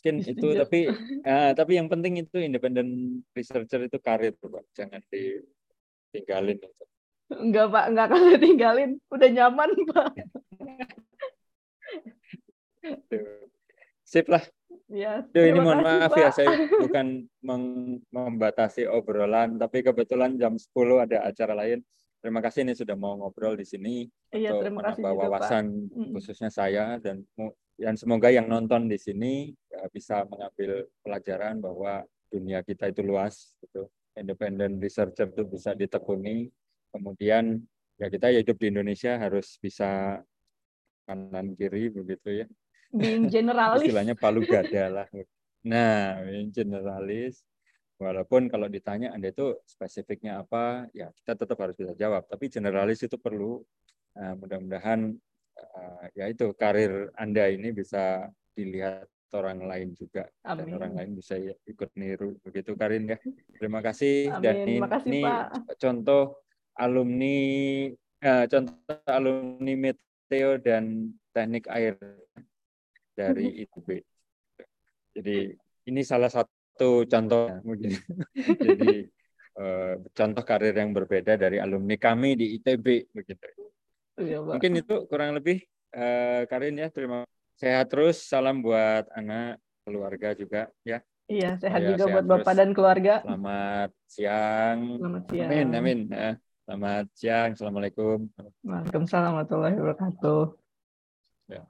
Mungkin 0.05 0.21
itu, 0.21 0.49
tapi 0.53 0.81
uh, 1.25 1.53
tapi 1.59 1.81
yang 1.81 1.89
penting 1.89 2.21
itu 2.21 2.37
independent 2.37 3.25
researcher 3.33 3.89
itu 3.89 3.97
karir, 3.97 4.37
Pak. 4.37 4.65
Jangan 4.77 5.01
ditinggalin. 5.09 6.61
Enggak, 7.33 7.73
Pak. 7.73 7.85
Enggak 7.89 8.05
akan 8.13 8.21
ditinggalin. 8.37 8.91
Udah 9.09 9.29
nyaman, 9.33 9.71
Pak. 9.89 10.13
Sip 14.05 14.29
lah. 14.29 14.45
Ya, 14.93 15.25
Duh, 15.33 15.49
ini 15.49 15.59
mohon 15.65 15.81
maaf 15.81 16.13
ya, 16.13 16.13
Pak. 16.13 16.21
ya, 16.21 16.31
saya 16.31 16.49
bukan 16.85 17.25
membatasi 18.13 18.85
obrolan, 18.85 19.57
tapi 19.57 19.81
kebetulan 19.81 20.37
jam 20.37 20.61
10 20.61 21.09
ada 21.09 21.25
acara 21.25 21.57
lain. 21.57 21.81
Terima 22.21 22.41
kasih 22.41 22.65
ini 22.69 22.73
sudah 22.77 22.97
mau 22.97 23.17
ngobrol 23.21 23.57
di 23.57 23.69
sini 23.69 24.09
iya, 24.33 24.57
untuk 24.57 24.81
menambah 24.81 25.13
wawasan 25.13 25.93
Pak. 25.93 26.09
khususnya 26.17 26.49
saya 26.49 26.97
dan 26.97 27.21
dan 27.77 28.01
semoga 28.01 28.33
yang 28.33 28.49
nonton 28.49 28.89
di 28.89 28.97
sini 28.97 29.53
ya, 29.69 29.85
bisa 29.93 30.25
mengambil 30.25 30.89
pelajaran 31.05 31.61
bahwa 31.61 32.01
dunia 32.33 32.65
kita 32.65 32.89
itu 32.89 33.05
luas, 33.05 33.53
gitu. 33.61 33.89
Independent 34.17 34.81
researcher 34.81 35.29
itu 35.29 35.45
bisa 35.45 35.77
ditekuni. 35.77 36.49
Kemudian 36.95 37.61
ya 38.01 38.07
kita 38.09 38.31
hidup 38.31 38.57
di 38.57 38.73
Indonesia 38.73 39.19
harus 39.21 39.59
bisa 39.59 40.23
kanan 41.05 41.53
kiri 41.53 41.93
begitu 41.93 42.45
ya 42.45 42.47
being 42.95 43.27
generalis. 43.27 43.85
Istilahnya 43.85 44.15
palu 44.15 44.47
gada 44.47 44.85
lah. 45.03 45.07
Nah, 45.67 46.23
being 46.23 46.55
generalis. 46.55 47.43
Walaupun 47.95 48.51
kalau 48.51 48.67
ditanya 48.67 49.15
Anda 49.15 49.31
itu 49.31 49.55
spesifiknya 49.67 50.43
apa, 50.43 50.91
ya 50.91 51.15
kita 51.15 51.39
tetap 51.39 51.59
harus 51.63 51.79
bisa 51.79 51.95
jawab. 51.95 52.27
Tapi 52.27 52.51
generalis 52.51 53.03
itu 53.07 53.15
perlu. 53.19 53.63
Nah, 54.15 54.35
mudah-mudahan 54.39 55.15
uh, 55.59 56.05
ya 56.15 56.31
itu 56.31 56.55
karir 56.55 57.11
Anda 57.15 57.51
ini 57.51 57.71
bisa 57.75 58.31
dilihat 58.55 59.11
orang 59.35 59.67
lain 59.67 59.99
juga 59.99 60.31
Amin. 60.47 60.71
dan 60.71 60.79
orang 60.79 60.93
lain 60.95 61.11
bisa 61.19 61.35
ikut 61.67 61.91
niru 61.99 62.39
begitu 62.47 62.79
Karin 62.79 63.11
ya 63.11 63.19
terima 63.59 63.83
kasih 63.83 64.31
Amin. 64.31 64.43
dan 64.47 64.55
ini, 64.63 64.75
kasih, 64.79 65.09
ini 65.11 65.23
contoh 65.75 66.25
alumni 66.79 67.39
uh, 68.23 68.45
contoh 68.47 68.95
alumni 69.11 69.75
Meteo 69.75 70.51
dan 70.63 71.11
teknik 71.35 71.67
air 71.67 71.99
dari 73.15 73.47
mm-hmm. 73.49 73.63
ITB. 73.65 73.89
Jadi 75.15 75.39
ini 75.87 76.01
salah 76.03 76.29
satu 76.29 77.07
contoh 77.07 77.49
mungkin. 77.63 77.95
Jadi 78.67 79.07
uh, 79.59 79.95
contoh 80.11 80.43
karir 80.43 80.75
yang 80.75 80.91
berbeda 80.91 81.39
dari 81.39 81.63
alumni 81.63 81.95
kami 81.95 82.35
di 82.35 82.47
ITB 82.59 83.15
begitu. 83.15 83.49
Ya, 84.15 84.39
mungkin 84.39 84.79
itu 84.79 85.07
kurang 85.11 85.35
lebih 85.35 85.63
uh, 85.95 86.47
Karin 86.47 86.79
ya. 86.79 86.91
Terima 86.91 87.27
sehat 87.59 87.91
terus. 87.91 88.23
Salam 88.23 88.63
buat 88.63 89.07
anak 89.15 89.59
keluarga 89.87 90.35
juga 90.35 90.71
ya. 90.83 91.03
Iya, 91.25 91.57
sehat 91.57 91.81
oh, 91.81 91.85
ya, 91.85 91.89
juga 91.97 92.05
sehat 92.05 92.15
buat 92.21 92.27
Bapak 92.29 92.53
dan 92.53 92.71
keluarga. 92.77 93.15
Selamat 93.25 93.91
siang. 94.05 94.79
Selamat 95.01 95.23
siang. 95.33 95.49
Amin, 95.49 95.69
amin. 95.73 95.99
Ya. 96.13 96.31
Selamat 96.65 97.07
siang. 97.17 97.49
Assalamualaikum. 97.57 98.19
Waalaikumsalam 98.61 99.33
warahmatullahi 99.33 99.77
wabarakatuh. 99.81 100.43
Ya. 101.49 101.65